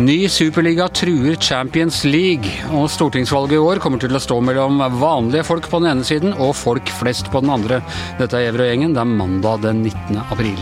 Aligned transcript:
Ny 0.00 0.28
superliga 0.32 0.86
truer 0.88 1.34
Champions 1.36 2.04
League, 2.08 2.48
og 2.72 2.86
stortingsvalget 2.88 3.58
i 3.58 3.60
år 3.60 3.80
kommer 3.84 4.00
til 4.00 4.16
å 4.16 4.20
stå 4.22 4.38
mellom 4.40 4.80
vanlige 4.96 5.44
folk 5.44 5.68
på 5.68 5.80
den 5.82 5.90
ene 5.90 6.06
siden 6.08 6.32
og 6.40 6.54
folk 6.56 6.88
flest 7.00 7.28
på 7.28 7.42
den 7.44 7.52
andre. 7.52 7.82
Dette 8.16 8.38
er 8.38 8.46
Gjevrøy-gjengen. 8.46 8.94
Det 8.96 9.02
er 9.02 9.10
mandag 9.10 9.66
den 9.66 9.82
19. 9.84 10.22
april. 10.32 10.56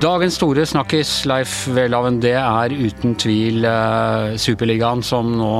Dagens 0.00 0.40
store 0.40 0.64
snakkis, 0.66 1.12
Leif 1.28 1.66
Welhaven, 1.76 2.22
det 2.24 2.38
er 2.40 2.72
uten 2.72 3.18
tvil 3.20 3.68
eh, 3.68 4.32
Superligaen 4.40 5.04
som 5.06 5.34
nå 5.36 5.52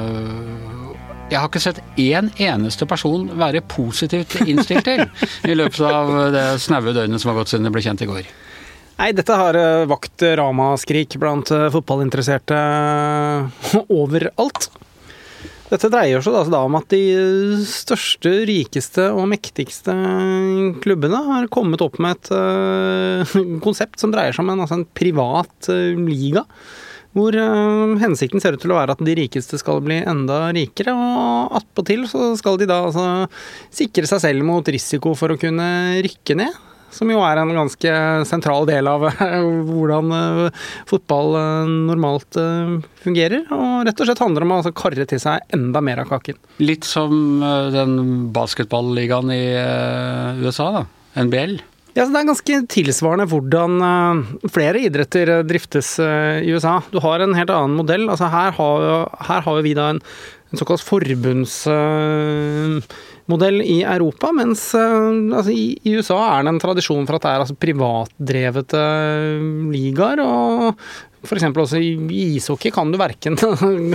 uh, 0.00 0.83
Jeg 1.32 1.40
har 1.40 1.48
ikke 1.48 1.62
sett 1.62 1.78
én 1.96 2.26
eneste 2.36 2.84
person 2.88 3.24
være 3.40 3.62
positivt 3.72 4.36
innstilt 4.44 4.84
til 4.84 5.00
i 5.48 5.54
løpet 5.56 5.80
av 5.88 6.10
det 6.34 6.44
snaue 6.60 6.92
døgnet 6.92 7.22
som 7.22 7.32
har 7.32 7.38
gått 7.40 7.54
siden 7.54 7.64
det 7.64 7.72
ble 7.72 7.82
kjent 7.84 8.04
i 8.04 8.08
går. 8.10 8.28
Nei, 8.98 9.08
dette 9.16 9.38
har 9.40 9.56
eh, 9.58 9.86
vakt 9.90 10.22
ramaskrik 10.38 11.16
blant 11.18 11.48
fotballinteresserte 11.48 12.60
overalt. 14.00 14.68
Dette 15.72 15.90
dreier 15.90 16.22
seg 16.22 16.52
da 16.52 16.60
om 16.68 16.76
at 16.76 16.92
de 16.92 17.02
største, 17.66 18.36
rikeste 18.46 19.08
og 19.16 19.24
mektigste 19.32 19.96
klubbene 20.84 21.24
har 21.32 21.48
kommet 21.50 21.82
opp 21.82 21.96
med 22.04 22.20
et 22.20 23.32
konsept 23.64 23.96
som 24.04 24.12
dreier 24.12 24.36
seg 24.36 24.44
om 24.44 24.52
en, 24.52 24.66
altså 24.68 24.82
en 24.82 24.90
privat 24.92 25.72
liga. 25.96 26.44
Hvor 27.14 27.36
uh, 27.38 27.94
hensikten 28.02 28.42
ser 28.42 28.56
ut 28.56 28.62
til 28.62 28.74
å 28.74 28.78
være 28.80 28.96
at 28.96 29.02
de 29.06 29.16
rikeste 29.16 29.58
skal 29.60 29.82
bli 29.84 30.00
enda 30.02 30.48
rikere, 30.54 30.94
og 30.94 31.56
attpåtil 31.60 32.08
så 32.10 32.32
skal 32.38 32.58
de 32.60 32.68
da 32.70 32.82
altså 32.88 33.06
sikre 33.74 34.08
seg 34.10 34.24
selv 34.26 34.46
mot 34.46 34.66
risiko 34.66 35.14
for 35.18 35.34
å 35.34 35.40
kunne 35.40 35.68
rykke 36.04 36.38
ned 36.42 36.62
som 36.94 37.10
jo 37.10 37.20
er 37.26 37.40
en 37.40 37.52
ganske 37.54 37.92
sentral 38.28 38.66
del 38.68 38.88
av 38.90 39.04
hvordan 39.08 40.14
eh, 40.18 40.62
fotball 40.90 41.38
eh, 41.40 41.72
normalt 41.90 42.38
eh, 42.40 42.76
fungerer. 43.04 43.46
Og 43.54 43.84
rett 43.88 44.00
og 44.00 44.08
slett 44.10 44.22
handler 44.22 44.46
om 44.46 44.54
å 44.54 44.60
altså 44.62 44.74
karre 44.76 45.06
til 45.10 45.22
seg 45.22 45.54
enda 45.56 45.82
mer 45.84 46.04
av 46.04 46.10
kaken. 46.12 46.38
Litt 46.62 46.86
som 46.88 47.42
den 47.74 47.98
basketballigaen 48.34 49.32
i 49.34 49.44
USA, 50.44 50.70
da. 50.80 50.86
NBL. 51.24 51.58
Ja, 51.94 52.08
Det 52.10 52.18
er 52.18 52.26
ganske 52.26 52.56
tilsvarende 52.74 53.28
hvordan 53.30 53.76
flere 54.50 54.80
idretter 54.82 55.30
driftes 55.46 55.92
i 56.02 56.50
USA. 56.50 56.80
Du 56.90 56.98
har 57.04 57.22
en 57.22 57.36
helt 57.38 57.52
annen 57.54 57.76
modell. 57.78 58.08
Altså 58.10 58.26
Her 58.32 58.50
har, 58.56 58.86
her 59.28 59.44
har 59.46 59.60
vi 59.62 59.76
da 59.78 59.92
en, 59.94 60.00
en 60.54 60.60
såkalt 60.60 60.84
forbundsmodell 60.86 63.58
i 63.62 63.82
Europa, 63.82 64.32
mens 64.36 64.74
eh, 64.78 65.34
altså, 65.34 65.50
i, 65.50 65.78
USA 65.96 66.36
er 66.36 66.42
det 66.44 66.50
en 66.54 66.60
tradisjon 66.62 67.06
for 67.08 67.14
at 67.18 67.24
det 67.24 67.30
er 67.32 67.40
altså, 67.42 67.62
privatdrevete 67.66 68.78
eh, 68.78 69.40
ligaer. 69.74 70.18
og 70.22 70.78
F.eks. 71.24 71.44
også 71.48 71.78
i 71.80 72.36
ishockey 72.36 72.70
kan 72.74 72.92
du 72.92 72.96
verken 73.00 73.34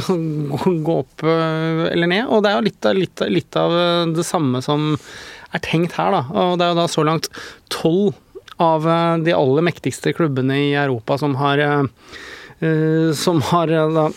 gå 0.88 0.94
opp 0.96 1.24
eh, 1.24 1.86
eller 1.94 2.08
ned. 2.12 2.24
Og 2.28 2.44
det 2.44 2.50
er 2.52 2.56
jo 2.58 2.68
litt, 2.68 2.84
litt, 2.98 3.20
litt, 3.30 3.54
av 3.60 3.72
det 4.16 4.26
samme 4.28 4.62
som 4.66 4.80
er 5.54 5.64
tenkt 5.66 5.98
her, 5.98 6.14
da. 6.16 6.24
Og 6.30 6.58
det 6.60 6.66
er 6.66 6.74
jo 6.74 6.80
da 6.82 6.88
så 6.92 7.06
langt 7.08 7.30
tolv 7.74 8.18
av 8.60 8.84
de 9.24 9.32
aller 9.32 9.64
mektigste 9.64 10.12
klubbene 10.18 10.58
i 10.60 10.74
Europa 10.76 11.16
som 11.22 11.38
har 11.40 11.62
som 13.16 13.40
har 13.48 13.72
da 13.96 14.10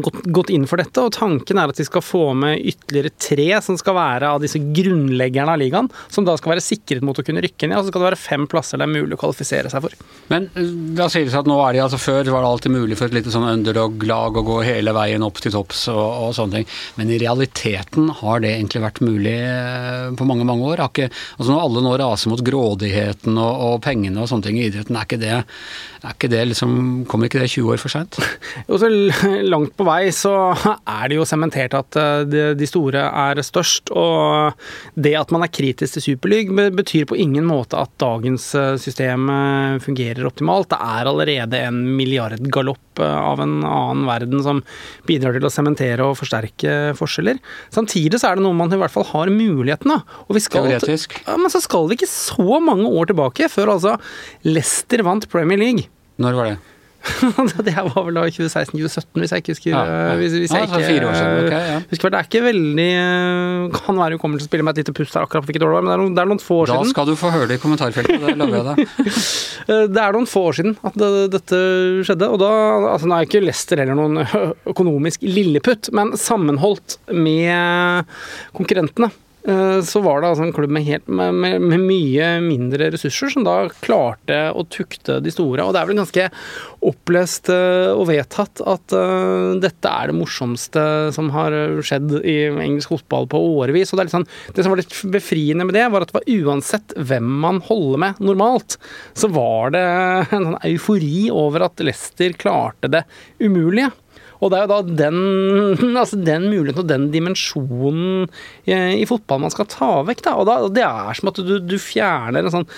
gått, 0.00 0.22
gått, 0.24 0.50
inn 0.54 0.64
for 0.68 0.80
dette, 0.80 1.02
og 1.02 1.12
tanken 1.12 1.58
er 1.60 1.68
at 1.68 1.76
de 1.76 1.84
skal 1.84 2.04
få 2.04 2.22
med 2.38 2.60
ytterligere 2.60 3.12
tre 3.20 3.48
som 3.64 3.76
skal 3.76 3.96
være 3.98 4.30
av 4.32 4.40
disse 4.42 4.60
grunnleggerne 4.62 5.52
av 5.52 5.60
ligaen, 5.60 5.90
som 6.12 6.24
da 6.24 6.36
skal 6.38 6.54
være 6.54 6.64
sikret 6.64 7.04
mot 7.04 7.18
å 7.18 7.24
kunne 7.26 7.42
rykke 7.44 7.68
ned. 7.68 7.76
Og 7.76 7.84
så 7.84 7.92
skal 7.92 8.04
det 8.04 8.08
være 8.10 8.20
fem 8.22 8.46
plasser 8.50 8.80
det 8.80 8.86
er 8.86 8.94
mulig 8.94 9.18
å 9.18 9.20
kvalifisere 9.20 9.72
seg 9.72 9.84
for. 9.84 9.96
Men 10.32 10.48
da 10.96 11.08
sier 11.12 11.26
det 11.26 11.34
seg 11.34 11.44
at 11.44 11.50
nå 11.50 11.58
er 11.60 11.76
de 11.76 11.82
altså 11.84 12.00
Før 12.02 12.30
var 12.32 12.44
det 12.44 12.48
alltid 12.48 12.74
mulig 12.74 12.96
for 12.98 13.10
et 13.10 13.16
lite 13.18 13.32
sånn 13.34 13.46
underdog-lag 13.46 14.38
å 14.38 14.44
gå 14.46 14.58
hele 14.66 14.94
veien 14.96 15.26
opp 15.26 15.42
til 15.42 15.54
topps 15.54 15.84
og, 15.92 16.00
og, 16.00 16.32
sånne 16.36 16.60
ting, 16.62 16.70
men 16.96 17.12
i 17.12 17.20
realiteten 17.20 18.08
har 18.22 18.42
det 18.42 18.54
egentlig 18.56 18.82
vært 18.82 19.02
mulig 19.04 19.36
eh, 19.36 20.08
på 20.18 20.26
mange, 20.28 20.46
mange 20.48 20.66
år. 20.72 20.84
Ikke, 20.88 21.10
altså 21.36 21.52
Når 21.52 21.62
alle 21.66 21.84
nå 21.84 21.94
raser 22.00 22.32
mot 22.32 22.42
grådigheten 22.44 23.36
og, 23.36 23.66
og 23.68 23.76
pengene 23.84 24.22
og 24.22 24.30
sånne 24.30 24.48
ting 24.48 24.58
i 24.60 24.66
idretten, 24.70 24.98
er 24.98 25.06
ikke 25.06 25.20
det, 25.20 25.36
er 26.02 26.16
ikke 26.16 26.32
det 26.32 26.42
liksom, 26.52 26.74
kommer 27.10 27.28
ikke 27.28 27.42
det 27.42 27.52
20 27.52 27.74
år 27.74 27.82
for 27.82 27.92
seint? 27.92 28.18
langt 29.52 29.76
på 29.76 29.81
på 29.82 29.88
vei 29.88 30.12
så 30.14 30.32
er 30.54 31.10
det 31.10 31.18
jo 31.18 31.26
sementert 31.26 31.74
at 31.74 31.98
eh, 31.98 32.54
de 32.56 32.68
store 32.68 33.02
er 33.02 33.40
størst. 33.44 33.92
Og 33.98 34.54
det 34.94 35.14
at 35.18 35.32
man 35.34 35.44
er 35.44 35.52
kritisk 35.52 35.98
til 35.98 36.04
Superleague 36.06 36.70
betyr 36.76 37.08
på 37.10 37.18
ingen 37.20 37.46
måte 37.48 37.80
at 37.80 37.92
dagens 38.02 38.52
eh, 38.58 38.76
system 38.80 39.28
eh, 39.32 39.80
fungerer 39.82 40.28
optimalt. 40.28 40.70
Det 40.72 40.78
er 40.78 41.10
allerede 41.10 41.62
en 41.66 41.82
milliardgalopp 41.98 43.02
av 43.02 43.40
en 43.40 43.62
annen 43.64 44.04
verden 44.04 44.42
som 44.44 44.60
bidrar 45.08 45.38
til 45.38 45.48
å 45.48 45.52
sementere 45.52 46.04
og 46.04 46.18
forsterke 46.20 46.92
forskjeller. 46.98 47.40
Samtidig 47.72 48.20
så 48.20 48.30
er 48.30 48.38
det 48.38 48.44
noe 48.44 48.56
man 48.56 48.72
i 48.72 48.80
hvert 48.80 48.92
fall 48.92 49.08
har 49.14 49.32
muligheten 49.32 49.96
av. 49.96 50.04
Teoretisk. 50.28 51.16
Ja, 51.24 51.38
men 51.40 51.52
så 51.52 51.62
skal 51.64 51.88
vi 51.88 51.96
ikke 51.98 52.10
så 52.10 52.60
mange 52.62 52.90
år 52.90 53.08
tilbake 53.10 53.48
før 53.52 53.78
altså 53.78 53.96
Leicester 54.44 55.04
vant 55.06 55.28
Premier 55.32 55.60
League. 55.60 55.88
Når 56.20 56.36
var 56.36 56.52
det? 56.52 56.60
det 57.66 57.74
var 57.74 58.04
vel 58.06 58.18
da 58.18 58.24
2016-2017, 58.30 59.20
hvis 59.20 59.32
jeg 59.34 59.42
ikke 59.42 59.54
husker. 59.54 59.70
Ja, 59.72 59.82
ja. 59.82 60.16
Hvis, 60.20 60.36
hvis 60.38 60.54
jeg 60.54 60.68
ikke, 60.68 60.80
fire 60.86 61.08
år 61.08 61.16
siden, 61.18 61.46
okay, 61.46 61.68
ja. 61.72 61.78
husker, 61.90 62.12
Det 62.12 62.18
er 62.18 62.28
ikke 62.28 62.42
veldig 62.44 62.88
eh, 62.88 63.78
Kan 63.78 63.98
være 63.98 64.18
hukommelsen 64.18 64.22
kommer 64.22 64.38
til 64.38 64.46
å 64.46 64.50
spille 64.50 64.66
med 64.66 64.76
et 64.76 64.82
lite 64.82 64.94
pust 64.96 65.18
her 65.18 65.26
akkurat 65.26 65.48
hvilket 65.48 65.66
år 65.66 65.72
det 65.72 65.78
var, 65.78 65.86
men 65.86 65.90
det 65.90 65.96
er, 65.96 66.02
noen, 66.02 66.14
det 66.16 66.22
er 66.22 66.30
noen 66.32 66.42
få 66.42 66.58
år 66.62 66.70
da 66.70 66.76
siden. 66.76 66.92
Da 66.92 66.94
skal 66.94 67.08
du 67.10 67.14
få 67.18 67.32
høre 67.34 67.48
det 67.50 67.58
i 67.58 67.62
kommentarfeltet, 67.62 68.26
det 68.26 68.36
lover 68.38 68.60
jeg 68.60 68.68
deg. 68.70 68.86
Eh, 69.62 69.84
det 69.86 70.00
er 70.02 70.16
noen 70.16 70.26
få 70.26 70.40
år 70.48 70.56
siden 70.58 70.72
at 70.82 70.96
det, 70.98 71.08
dette 71.30 71.58
skjedde, 72.02 72.26
og 72.34 72.40
da 72.42 72.48
altså 72.96 73.06
Nå 73.06 73.14
er 73.14 73.28
ikke 73.28 73.42
Leicester 73.44 73.78
heller 73.78 73.94
noen 73.94 74.24
økonomisk 74.72 75.22
lilleputt, 75.22 75.92
men 75.94 76.16
sammenholdt 76.18 76.96
med 77.14 78.10
konkurrentene 78.56 79.12
Eh, 79.12 79.28
så 79.82 80.00
var 80.04 80.20
det 80.22 80.28
altså 80.30 80.44
en 80.46 80.52
klubb 80.54 80.70
med, 80.70 80.84
helt, 80.86 81.08
med, 81.10 81.34
med, 81.34 81.56
med, 81.60 81.82
mye 81.82 82.26
mindre 82.44 82.92
ressurser 82.94 83.32
som 83.34 83.42
da 83.46 83.56
klarte 83.82 84.36
å 84.54 84.62
tukte 84.70 85.16
de 85.22 85.32
store. 85.34 85.64
Og 85.64 85.74
det 85.74 85.80
er 85.80 85.88
vel 85.88 85.98
ganske 85.98 86.26
opplest 86.86 87.50
eh, 87.52 87.90
og 87.90 88.06
vedtatt 88.10 88.62
at 88.66 88.94
uh, 88.94 89.54
dette 89.62 89.90
er 89.90 90.10
det 90.10 90.16
morsomste 90.18 90.84
som 91.14 91.30
har 91.34 91.54
skjedd 91.82 92.16
i 92.20 92.36
engelsk 92.50 92.92
fotball 92.94 93.28
på 93.30 93.40
årevis. 93.58 93.92
Og 93.92 94.00
det, 94.00 94.08
sånn, 94.12 94.28
det 94.54 94.64
som 94.64 94.74
var 94.74 94.82
litt 94.82 94.94
befriende 95.14 95.66
med 95.66 95.76
det, 95.78 95.88
var 95.92 96.04
at 96.04 96.12
det 96.12 96.20
var 96.20 96.30
uansett 96.30 96.94
hvem 96.98 97.30
man 97.42 97.62
holder 97.66 98.02
med 98.04 98.22
normalt, 98.22 98.78
så 99.18 99.30
var 99.32 99.74
det 99.74 99.82
en 99.82 100.52
sånn 100.52 100.60
eufori 100.70 101.26
over 101.34 101.66
at 101.68 101.82
Leicester 101.82 102.34
klarte 102.38 102.90
det 102.92 103.04
umulige. 103.42 103.90
Og 104.42 104.50
det 104.50 104.58
er 104.58 104.64
jo 104.66 104.72
da 104.72 104.96
den, 105.04 105.18
altså 106.02 106.18
den 106.18 106.48
muligheten 106.50 106.82
og 106.82 106.90
den 106.90 107.08
dimensjonen 107.14 108.26
i, 108.66 108.74
i, 108.74 109.06
fotball 109.08 109.44
man 109.44 109.54
skal 109.54 109.68
ta 109.70 109.92
vekk. 110.08 110.24
Da. 110.26 110.34
Og 110.40 110.48
da, 110.48 110.58
det 110.74 110.84
er 110.86 111.18
som 111.18 111.30
at 111.30 111.38
du, 111.38 111.54
du 111.62 111.76
fjerner 111.80 112.42
en 112.42 112.56
sånn, 112.56 112.68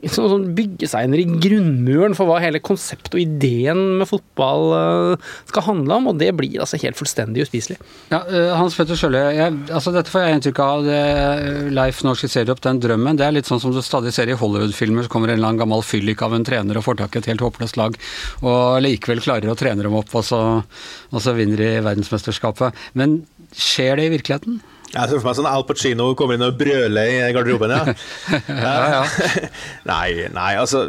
sånn, 0.00 0.28
sånn 0.32 0.46
byggesteiner 0.56 1.20
i 1.20 1.26
grunnmuren 1.42 2.16
for 2.18 2.28
hva 2.28 2.40
hele 2.42 2.62
konseptet 2.64 3.14
og 3.14 3.22
ideen 3.22 3.98
med 4.00 4.08
fotball 4.10 4.64
uh, 4.72 5.32
skal 5.50 5.66
handle 5.68 5.98
om, 6.00 6.10
og 6.12 6.20
det 6.22 6.32
blir 6.38 6.62
altså 6.64 6.80
helt 6.82 6.98
fullstendig 6.98 7.44
uspiselig. 7.46 7.78
Ja, 8.12 8.22
uh, 8.26 8.54
Hans 8.58 8.76
Petter 8.78 8.98
Sjølle, 8.98 9.22
altså 9.68 9.94
dette 9.94 10.12
får 10.12 10.26
jeg 10.26 10.38
inntrykk 10.38 10.62
av. 10.64 10.86
Det, 10.88 11.02
Leif 11.76 12.02
nå 12.06 12.16
skisserer 12.18 12.54
opp 12.54 12.64
den 12.64 12.80
drømmen. 12.82 13.20
Det 13.20 13.28
er 13.28 13.36
litt 13.36 13.50
sånn 13.50 13.62
som 13.62 13.74
du 13.74 13.82
stadig 13.84 14.14
ser 14.16 14.32
i 14.32 14.38
Hollywood-filmer, 14.38 15.06
så 15.06 15.12
kommer 15.12 15.32
en 15.32 15.40
eller 15.40 15.52
annen 15.52 15.62
gammel 15.64 15.84
fyllik 15.86 16.24
av 16.24 16.36
en 16.36 16.46
trener 16.46 16.80
og 16.80 16.86
får 16.88 17.02
tak 17.02 17.16
i 17.16 17.22
et 17.22 17.30
helt 17.32 17.44
håpløst 17.44 17.80
lag, 17.80 17.98
og 18.42 18.80
likevel 18.84 19.22
klarer 19.24 19.52
å 19.52 19.58
trene 19.58 19.84
dem 19.84 19.98
opp. 19.98 20.10
og 20.16 20.26
så 20.26 20.42
og 21.12 21.20
så 21.22 21.34
vinner 21.36 21.60
de 21.60 21.72
verdensmesterskapet. 21.84 22.78
Men 22.98 23.22
skjer 23.52 23.98
det 24.00 24.08
i 24.08 24.14
virkeligheten? 24.16 24.60
Jeg 24.92 25.08
ser 25.08 25.20
for 25.22 25.28
meg 25.30 25.36
sånn 25.38 25.48
Al 25.48 25.64
Pacino 25.64 26.10
kommer 26.18 26.36
inn 26.36 26.44
og 26.44 26.58
brøler 26.60 27.08
i 27.08 27.30
garderoben, 27.32 27.72
ja. 27.72 27.94
ja, 28.66 28.74
ja. 28.92 29.46
nei, 29.92 30.28
nei, 30.34 30.50
altså 30.60 30.82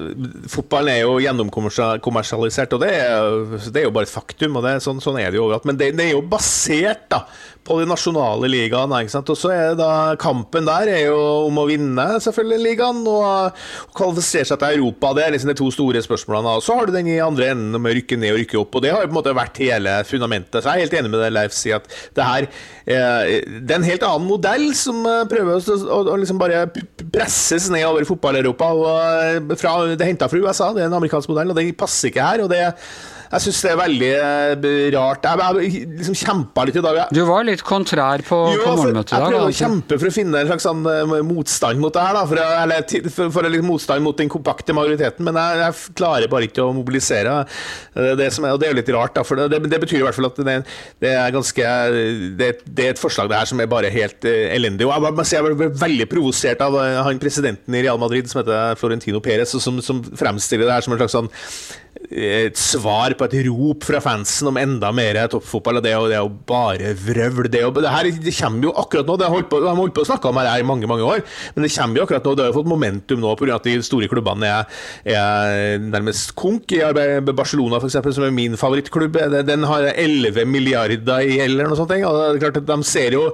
Fotballen 0.51 0.91
er 0.91 1.05
jo 1.05 1.15
gjennomkommersialisert, 1.23 2.75
og 2.75 2.83
det 2.83 2.91
er, 2.99 3.39
det 3.69 3.79
er, 3.79 3.87
jo 3.87 3.95
bare 3.95 4.09
et 4.09 4.11
faktum. 4.11 4.59
og 4.59 4.67
det, 4.67 4.75
sånn, 4.83 4.99
sånn, 5.03 5.21
er 5.23 5.31
det 5.31 5.39
jo 5.39 5.47
overalt. 5.47 5.67
Men 5.69 5.79
det, 5.79 5.93
det 5.95 6.09
er 6.09 6.15
jo 6.17 6.25
basert 6.27 7.07
da 7.13 7.23
på 7.63 7.77
de 7.79 7.87
nasjonale 7.87 8.49
ligaene. 8.51 8.99
Og 9.21 9.37
så 9.39 9.51
er 9.53 9.77
da 9.79 9.89
kampen 10.19 10.67
der 10.67 10.91
er 10.91 11.01
jo 11.07 11.19
om 11.47 11.59
å 11.61 11.65
vinne 11.69 12.05
selvfølgelig 12.23 12.63
ligaen 12.63 13.01
og 13.07 13.63
kvalifisere 13.95 14.49
seg 14.49 14.59
til 14.59 14.81
Europa. 14.81 15.13
Det 15.15 15.25
er 15.25 15.35
liksom 15.35 15.53
de 15.53 15.57
to 15.61 15.69
store 15.73 16.03
spørsmålene. 16.03 16.57
Og 16.59 16.65
så 16.65 16.77
har 16.77 16.89
du 16.89 16.95
den 16.95 17.11
i 17.13 17.19
andre 17.23 17.53
enden 17.53 17.79
med 17.79 17.93
å 17.93 17.97
rykke 17.99 18.19
ned 18.19 18.35
og 18.35 18.41
rykke 18.41 18.59
opp. 18.59 18.77
Og 18.77 18.85
det 18.85 18.93
har 18.93 19.05
jo 19.05 19.11
på 19.11 19.15
en 19.15 19.19
måte 19.21 19.37
vært 19.37 19.63
hele 19.63 19.95
fundamentet. 20.09 20.59
Så 20.59 20.73
jeg 20.73 20.83
er 20.83 20.87
helt 20.87 20.97
enig 20.99 21.13
med 21.13 21.23
det 21.23 21.31
Leif 21.33 21.55
sier, 21.55 21.79
at 21.79 22.17
det 22.17 22.27
her 22.27 22.49
eh, 22.49 23.39
det 23.47 23.71
er 23.71 23.79
en 23.79 23.87
helt 23.93 24.05
annen 24.07 24.27
modell 24.27 24.67
som 24.77 25.01
eh, 25.07 25.23
prøver 25.31 25.55
å, 25.57 25.77
å, 25.85 26.01
å 26.13 26.19
liksom 26.19 26.41
bare 26.41 26.65
presses 27.13 27.69
ned 27.73 27.85
over 27.87 28.05
fotball-Europa. 28.09 28.69
Eh, 28.91 29.39
Det 29.47 30.03
er 30.03 30.11
henta 30.11 30.29
fra 30.31 30.43
USA, 30.43 30.71
det 30.75 30.83
er 30.83 30.91
en 30.91 30.99
amerikansk 30.99 31.31
modell, 31.31 31.53
og 31.53 31.59
den 31.59 31.73
passer 31.77 32.11
ikke 32.11 32.27
her. 32.27 32.43
og 32.45 32.51
det 32.53 32.63
Jeg 33.33 33.47
syns 33.47 33.59
det 33.65 33.69
er 33.71 33.77
veldig 33.79 34.09
eh, 34.13 34.73
rart. 34.93 35.25
Jeg 35.25 35.63
jeg 35.63 35.87
liksom 35.97 36.17
kjempa 36.17 36.65
litt 36.67 36.77
i 36.77 36.83
dag. 36.85 36.99
Du 37.13 37.23
var 37.25 37.45
litt 37.47 37.63
kontrær 37.65 38.21
på, 38.27 38.37
jo, 38.53 38.61
på 38.61 38.73
morgenmøtet 38.77 39.15
i 39.15 39.17
dag? 39.17 39.23
Jeg 39.25 39.33
prøvde 39.33 39.53
å 39.53 39.57
kjempe 39.57 39.97
for 39.97 40.09
å 40.09 40.13
finne 40.13 40.41
en 40.43 40.51
slags 40.51 40.67
sånn, 40.67 40.83
uh, 40.85 41.15
motstand 41.25 41.81
mot 41.81 41.95
det 41.95 42.03
her, 42.05 42.17
da, 42.19 42.23
for, 42.29 42.41
eller 42.43 42.85
for, 42.85 43.09
for, 43.15 43.33
for 43.39 43.57
motstand 43.65 44.05
mot 44.05 44.19
den 44.21 44.29
kompakte 44.29 44.75
majoriteten, 44.77 45.25
men 45.25 45.39
jeg, 45.39 45.61
jeg, 45.63 45.95
klarer 45.97 46.29
bare 46.29 46.49
ikke 46.49 46.61
å 46.61 46.75
mobilisere. 46.77 47.35
Det, 47.93 48.29
som 48.33 48.45
er, 48.45 48.53
og 48.53 48.61
det 48.61 48.67
er 48.67 48.73
jo 48.75 48.79
litt 48.81 48.93
rart, 48.93 49.15
da, 49.17 49.25
for 49.25 49.41
det, 49.41 49.61
det, 49.65 49.81
betyr 49.81 50.01
i 50.01 50.05
hvert 50.05 50.17
fall 50.17 50.29
at 50.29 50.41
det, 50.45 50.57
det 51.01 51.13
er 51.17 51.33
ganske 51.33 51.73
det, 52.37 52.49
det, 52.65 52.85
er 52.85 52.93
et 52.93 53.01
forslag 53.01 53.31
det 53.31 53.39
her 53.39 53.49
som 53.49 53.61
er 53.63 53.71
bare 53.71 53.91
helt 53.93 54.27
elendig. 54.29 54.85
Og 54.85 54.93
jeg, 54.93 55.13
jeg, 55.23 55.29
jeg 55.39 55.57
ble 55.57 55.71
veldig 55.81 56.09
provosert 56.11 56.61
av 56.65 56.77
han 57.07 57.21
presidenten 57.21 57.77
i 57.77 57.81
Real 57.85 58.01
Madrid 58.01 58.29
som 58.29 58.43
heter 58.43 58.77
Florentino 58.77 59.21
Perez, 59.23 59.55
som, 59.57 59.81
som 59.81 60.03
fremstiller 60.05 60.69
det 60.69 60.77
her 60.77 60.85
som 60.85 60.93
en 60.95 61.01
slags 61.01 61.17
sånn 61.17 61.31
et 62.13 62.57
svar 62.59 63.15
på 63.17 63.27
et 63.27 63.35
rop 63.47 63.85
fra 63.87 64.01
fansen 64.03 64.49
om 64.51 64.59
enda 64.59 64.91
mer 64.95 65.19
toppfotball. 65.31 65.79
og 65.79 65.85
Det 65.85 65.95
og 65.97 66.09
det 66.11 66.17
er 66.17 66.23
jo 66.23 66.33
bare 66.47 66.93
vrøvl. 66.99 67.49
Det, 67.49 67.63
det, 67.79 67.89
her 67.89 68.09
det 68.11 68.35
kommer 68.37 68.69
jo 68.69 68.75
akkurat 68.83 69.09
nå. 69.09 69.17
Det 69.17 69.27
har 69.27 69.35
holdt 69.35 69.57
holdt 69.79 69.95
på 69.97 70.05
å 70.05 70.09
snakke 70.11 70.29
om 70.29 70.39
her 70.41 70.51
i 70.61 70.67
mange 70.67 70.89
mange 70.89 71.07
år, 71.07 71.23
men 71.55 71.65
det 71.65 71.73
kommer 71.75 71.99
jo 71.99 72.07
akkurat 72.07 72.27
nå. 72.27 72.35
Det 72.35 72.45
har 72.45 72.53
jo 72.53 72.59
fått 72.59 72.71
momentum 72.71 73.23
nå 73.23 73.35
pga. 73.39 73.57
at 73.57 73.67
de 73.67 73.75
store 73.85 74.09
klubbene 74.11 74.49
er, 74.49 74.79
er 75.17 75.83
nærmest 75.83 76.35
konk. 76.39 76.73
I 76.73 76.81
Barcelona, 77.33 77.81
eksempel, 77.83 78.15
som 78.15 78.27
er 78.27 78.35
min 78.35 78.57
favorittklubb, 78.59 79.19
den 79.47 79.67
har 79.69 79.91
11 79.93 80.45
milliarder 80.49 81.27
i 81.27 81.37
gjeld 81.39 81.59
eller 81.59 81.71
noe 81.71 81.79
sånt. 81.79 81.93
Og 81.93 82.19
det 82.19 82.25
er 82.29 82.43
klart 82.47 82.63
at 82.63 82.69
de 82.69 82.81
ser 82.87 83.17
jo 83.17 83.29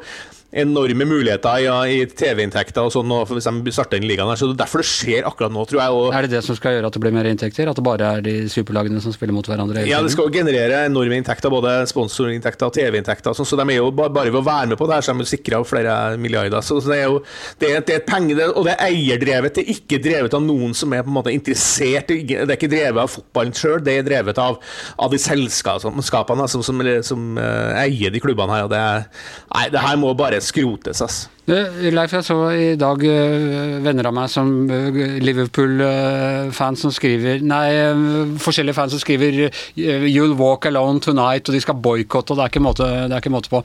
enorme 0.51 1.05
muligheter 1.05 1.61
ja, 1.61 1.75
i 1.85 2.01
TV-inntekter 2.09 2.87
og 2.87 2.93
sånn 2.93 3.11
og 3.13 3.29
hvis 3.29 3.45
de 3.45 3.73
starter 3.73 3.99
den 3.99 4.09
ligaen. 4.09 4.29
her, 4.31 4.39
så 4.39 4.49
Det 4.49 4.55
er 4.55 4.61
derfor 4.63 4.81
det 4.81 4.89
skjer 4.89 5.27
akkurat 5.29 5.53
nå, 5.53 5.65
tror 5.69 5.81
jeg. 5.81 5.93
Og 5.93 6.15
er 6.15 6.25
det 6.25 6.31
det 6.33 6.43
som 6.45 6.57
skal 6.57 6.77
gjøre 6.77 6.89
at 6.89 6.95
det 6.97 7.01
blir 7.03 7.13
mer 7.13 7.29
inntekter? 7.29 7.69
At 7.69 7.77
det 7.77 7.85
bare 7.85 8.09
er 8.17 8.23
de 8.25 8.33
superlagene 8.49 9.01
som 9.01 9.13
spiller 9.13 9.35
mot 9.35 9.45
hverandre? 9.45 9.85
Ja, 9.85 10.01
det 10.01 10.13
skal 10.15 10.31
generere 10.33 10.85
enorme 10.89 11.19
inntekter, 11.19 11.53
både 11.53 11.75
sponsorinntekter 11.89 12.69
og 12.69 12.73
TV-inntekter. 12.73 13.37
Sånn, 13.37 13.45
så 13.45 13.59
de 13.59 13.67
er 13.67 13.77
jo 13.77 13.91
bare 13.93 14.29
ved 14.31 14.39
å 14.41 14.45
være 14.45 14.71
med 14.73 14.81
på 14.81 14.89
det 14.89 14.97
her, 14.97 15.05
så 15.05 15.13
er 15.13 15.21
de 15.21 15.29
sikra 15.29 15.61
flere 15.67 15.95
milliarder. 16.17 16.65
Så, 16.65 16.79
det 16.89 16.97
er 16.97 17.05
jo 17.05 17.21
det 17.61 17.69
er, 17.69 17.85
det 17.85 17.99
er 17.99 18.05
penger, 18.07 18.41
og 18.49 18.65
det 18.65 18.73
er 18.73 18.89
eierdrevet. 18.89 19.53
Det 19.59 19.65
er 19.65 19.73
ikke 19.75 20.01
drevet 20.01 20.33
av 20.33 20.43
noen 20.45 20.73
som 20.77 20.93
er 20.97 21.05
på 21.05 21.13
en 21.13 21.17
måte 21.19 21.33
interessert. 21.35 22.09
Det 22.09 22.41
er 22.41 22.57
ikke 22.57 22.71
drevet 22.71 23.03
av 23.03 23.13
fotballen 23.13 23.53
sjøl, 23.53 23.77
det 23.85 23.99
er 23.99 24.07
drevet 24.07 24.41
av, 24.41 24.57
av 24.97 25.13
de 25.13 25.21
selskapene 25.21 26.49
som, 26.49 26.63
som, 26.65 26.65
som, 26.65 26.83
som, 27.05 27.29
eier 27.39 28.13
de 28.13 28.21
klubbene 28.23 28.55
her. 28.55 28.65
og 28.65 28.73
det, 28.73 28.79
er, 28.79 29.05
nei, 29.53 29.65
det 29.73 29.83
her 29.83 29.99
må 30.01 30.15
bare 30.17 30.38
skrotes, 30.45 31.01
ass. 31.05 31.19
Leif, 31.49 32.13
jeg 32.13 32.25
så 32.27 32.35
i 32.53 32.75
dag 32.77 33.01
uh, 33.01 33.79
venner 33.81 34.05
av 34.05 34.13
meg 34.13 34.29
som 34.29 34.51
uh, 34.69 34.99
Liverpool-fans 35.23 36.83
som 36.85 36.93
skriver 36.93 37.41
Nei, 37.41 37.63
uh, 37.89 38.35
forskjellige 38.37 38.77
fans 38.77 38.93
som 38.93 39.01
skriver 39.01 39.49
'You'll 39.75 40.37
walk 40.37 40.69
alone 40.69 41.01
tonight', 41.01 41.49
og 41.49 41.57
de 41.57 41.61
skal 41.63 41.81
boikotte, 41.81 42.31
og 42.31 42.37
det 42.37 42.45
er 42.45 42.53
ikke 42.53 42.65
måte, 42.67 42.89
det 43.09 43.17
er 43.17 43.23
ikke 43.23 43.33
måte 43.33 43.49
på. 43.49 43.63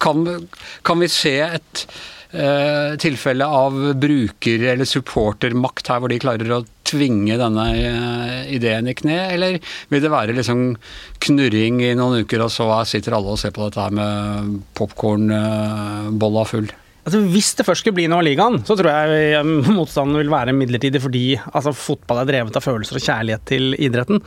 Kan, 0.00 0.26
kan 0.84 1.00
vi 1.00 1.08
se 1.12 1.36
et 1.44 1.86
eh, 1.86 2.15
tilfelle 3.00 3.46
av 3.46 3.76
bruker- 4.00 4.66
eller 4.72 4.88
supportermakt 4.88 5.88
her, 5.88 6.02
hvor 6.02 6.12
de 6.12 6.20
klarer 6.20 6.52
å 6.56 6.64
tvinge 6.86 7.36
denne 7.40 7.66
eh, 7.74 8.54
ideen 8.56 8.90
i 8.90 8.94
kne, 8.96 9.18
eller 9.34 9.58
vil 9.92 10.02
det 10.04 10.12
være 10.12 10.36
liksom 10.36 10.64
knurring 11.26 11.82
i 11.84 11.94
noen 11.98 12.24
uker, 12.24 12.44
og 12.44 12.52
så 12.54 12.68
sitter 12.88 13.16
alle 13.16 13.34
og 13.34 13.40
ser 13.40 13.54
på 13.56 13.64
dette 13.66 13.82
her 13.82 13.94
med 13.96 14.58
popkornbolla 14.78 16.44
eh, 16.44 16.52
full? 16.52 16.70
Altså, 17.06 17.20
hvis 17.30 17.52
det 17.54 17.62
først 17.68 17.84
skulle 17.84 17.94
bli 18.00 18.08
noe 18.10 18.18
av 18.18 18.26
ligaen, 18.26 18.56
så 18.66 18.74
tror 18.74 18.90
jeg 18.90 19.42
motstanden 19.76 20.18
vil 20.18 20.30
være 20.32 20.54
midlertidig 20.56 20.98
fordi 21.04 21.24
altså, 21.52 21.70
fotball 21.76 22.24
er 22.24 22.30
drevet 22.32 22.58
av 22.58 22.64
følelser 22.64 22.98
og 22.98 23.04
kjærlighet 23.04 23.44
til 23.46 23.76
idretten. 23.78 24.18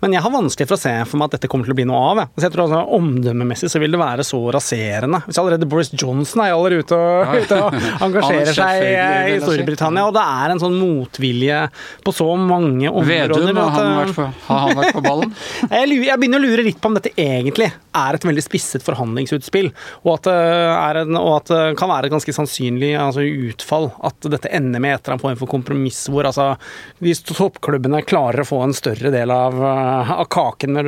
Men 0.00 0.16
jeg 0.16 0.24
har 0.24 0.32
vanskelig 0.32 0.70
for 0.70 0.78
å 0.78 0.80
se 0.80 0.94
for 1.10 1.20
meg 1.20 1.28
at 1.28 1.36
dette 1.36 1.50
kommer 1.52 1.68
til 1.68 1.74
å 1.74 1.78
bli 1.82 1.86
noe 1.90 2.00
av. 2.00 2.22
Jeg, 2.22 2.32
altså, 2.32 2.46
jeg 2.46 2.54
tror 2.54 2.64
altså, 2.64 2.80
Omdømmemessig 3.02 3.68
så 3.72 3.82
vil 3.82 3.92
det 3.92 4.00
være 4.00 4.24
så 4.24 4.40
raserende. 4.56 5.20
Hvis 5.26 5.40
allerede 5.42 5.68
Boris 5.68 5.92
Johnson 5.92 6.44
er 6.44 6.54
allerede 6.54 6.86
ute 6.86 6.96
og, 6.96 7.36
ute 7.42 7.60
og 7.66 7.76
engasjerer 8.08 8.56
seg 8.56 8.86
i 9.34 9.36
Storbritannia, 9.42 10.06
og 10.08 10.16
det 10.16 10.24
er 10.24 10.54
en 10.54 10.64
sånn 10.64 10.78
motvilje 10.80 11.60
på 12.02 12.16
så 12.16 12.30
mange 12.40 12.88
områder 12.88 13.36
Vedum, 13.36 13.60
har 13.60 13.76
han 13.76 13.94
vært 13.98 14.16
på, 14.16 14.26
har 14.46 14.64
han 14.64 14.78
vært 14.78 14.96
på 14.96 15.04
ballen? 15.04 15.36
jeg, 15.68 16.00
jeg, 16.08 16.16
begynner 16.16 16.40
å 16.40 16.46
lure 16.46 16.64
litt 16.64 16.80
på 16.80 16.88
om 16.88 16.96
dette 16.96 17.12
egentlig 17.20 17.68
er 17.92 18.16
et 18.16 18.24
veldig 18.24 18.44
spisset 18.44 18.84
forhandlingsutspill, 18.86 19.68
og 20.06 20.14
at, 20.14 20.28
det, 20.30 21.04
og 21.20 21.32
at 21.36 21.52
det 21.52 21.62
kan 21.76 21.90
være 21.92 22.08
et 22.08 22.14
ganske 22.14 22.21
ganske 22.22 22.34
sannsynlig 22.36 22.94
altså, 22.98 23.22
utfall 23.22 23.90
at 24.06 24.28
dette 24.30 24.50
ender 24.54 24.80
med 24.80 24.94
et 24.94 25.02
eller 25.02 25.16
annet 25.16 25.24
form 25.24 25.38
for 25.40 25.50
kompromiss 25.50 26.04
hvor 26.12 26.26
altså, 26.28 26.54
de 27.02 27.14
toppklubbene 27.14 28.02
klarer 28.06 28.42
å 28.42 28.46
få 28.46 28.60
en 28.62 28.74
større 28.76 29.10
del 29.14 29.30
av, 29.30 29.56
eh, 29.56 30.12
av 30.14 30.28
kaken 30.32 30.78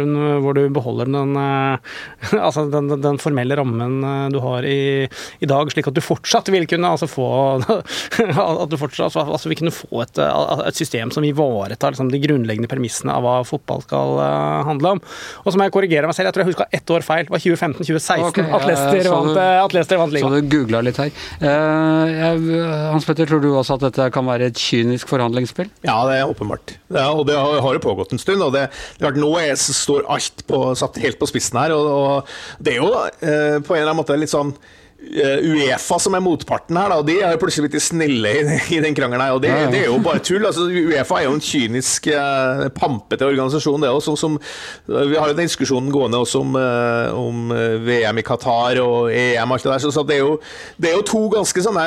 hvor 0.45 0.55
du 0.55 0.63
beholder 0.75 1.11
den, 1.11 1.35
eh, 1.37 2.39
altså, 2.47 2.67
den, 2.71 2.93
den, 3.03 3.19
formelle 3.23 3.57
rammen 3.59 3.99
eh, 4.05 4.29
du 4.35 4.41
har 4.45 4.67
i, 4.67 5.09
i, 5.41 5.49
dag, 5.51 5.71
slik 5.73 5.89
at 5.91 5.97
du 5.97 6.03
fortsatt 6.05 6.51
vil 6.55 6.69
kunne 6.71 6.93
altså, 6.95 7.09
få 7.11 7.29
at 7.69 8.71
du 8.71 8.79
fortsatt 8.79 9.11
altså, 9.11 9.27
altså 9.27 9.51
vil 9.51 9.61
kunne 9.63 9.75
få 9.75 10.05
et, 10.05 10.23
et 10.23 10.79
system 10.79 11.13
som 11.15 11.27
ivaretar 11.27 11.95
liksom, 11.95 12.13
de 12.13 12.23
grunnleggende 12.23 12.71
premissene 12.71 13.15
av 13.15 13.25
hva 13.25 13.37
fotball 13.49 13.83
skal 13.85 14.21
handle 14.69 14.97
om. 14.97 15.01
Og 15.45 15.51
så 15.51 15.59
må 15.59 15.67
jeg 15.67 15.75
korrigere 15.75 16.09
meg 16.09 16.17
selv, 16.17 16.29
jeg 16.29 16.37
tror 16.37 16.45
jeg 16.45 16.53
huska 16.53 16.69
ett 16.75 16.93
år 16.95 17.05
feil. 17.07 17.27
Det 17.27 17.35
var 17.35 17.43
2015-2016 17.43 18.29
okay, 18.29 18.47
at 18.55 18.67
Leicester 18.69 19.11
vant, 19.11 20.05
vant 20.05 20.15
ligaen. 20.15 20.35
Så 20.35 20.41
du 20.41 20.51
googla 20.53 20.83
litt 20.85 21.01
her. 21.01 21.13
Uh, 21.43 22.93
Hans 22.93 23.07
Petter, 23.09 23.29
tror 23.29 23.43
du 23.43 23.51
også 23.53 23.79
at 23.79 23.89
dette 23.89 24.09
kan 24.15 24.27
være 24.29 24.51
et 24.53 24.61
kynisk 24.61 25.11
forhandlingsspill? 25.11 25.71
Ja, 25.87 25.97
det 26.09 26.21
er 26.21 26.31
åpenbart. 26.31 26.77
Ja, 26.95 27.09
og 27.13 27.27
det 27.29 27.37
har 27.39 27.79
jo 27.79 27.83
pågått 27.83 28.15
en 28.15 28.23
stund. 28.23 28.43
og 28.45 28.55
det, 28.55 28.69
det 29.01 29.09
er 29.09 29.19
Nå 29.19 29.35
står 29.57 30.07
alt 30.11 30.47
på, 30.49 30.63
satt 30.79 31.01
helt 31.03 31.21
på 31.21 31.29
spissen 31.31 31.59
her. 31.61 31.75
og, 31.75 31.91
og 31.91 32.65
Det 32.65 32.75
er 32.75 32.81
jo 32.83 32.91
eh, 32.95 33.61
på 33.65 33.75
en 33.75 33.81
eller 33.81 33.93
annen 33.93 34.03
måte 34.03 34.19
litt 34.19 34.33
sånn 34.33 34.55
Eh, 34.55 34.84
Uefa 35.15 35.99
som 36.03 36.15
er 36.17 36.23
motparten 36.25 36.77
her, 36.79 36.91
da, 36.91 36.99
og 37.01 37.07
de 37.09 37.17
er 37.23 37.39
plutselig 37.41 37.69
blitt 37.69 37.85
snille 37.85 38.31
i, 38.35 38.43
i 38.77 38.81
den 38.83 38.97
krangelen. 38.97 39.23
her, 39.23 39.37
og 39.37 39.43
det, 39.43 39.53
det, 39.73 39.85
er 39.85 39.91
jo 39.91 39.99
bare 40.03 40.23
tull. 40.25 40.45
altså 40.47 40.67
Uefa 40.69 41.21
er 41.21 41.29
jo 41.29 41.35
en 41.37 41.45
kynisk, 41.45 42.09
uh, 42.15 42.67
pampete 42.75 43.27
organisasjon. 43.27 43.83
det 43.85 43.91
òg. 43.93 44.39
Vi 44.87 45.19
har 45.19 45.31
jo 45.31 45.37
den 45.37 45.49
diskusjonen 45.49 45.93
gående 45.95 46.21
også 46.23 46.43
om, 46.43 46.57
uh, 46.59 47.15
om 47.19 47.53
VM 47.85 48.21
i 48.21 48.27
Qatar 48.27 48.81
og 48.83 49.11
EM. 49.13 49.51
og 49.51 49.59
alt 49.59 49.67
det 49.67 49.73
der, 49.73 49.85
så, 49.85 49.93
så 49.95 50.05
det, 50.07 50.17
er 50.17 50.25
jo, 50.25 50.39
det, 50.79 50.91
er 50.91 50.97
jo, 50.99 51.07
to 51.15 51.23
ganske 51.33 51.65
sånne 51.67 51.85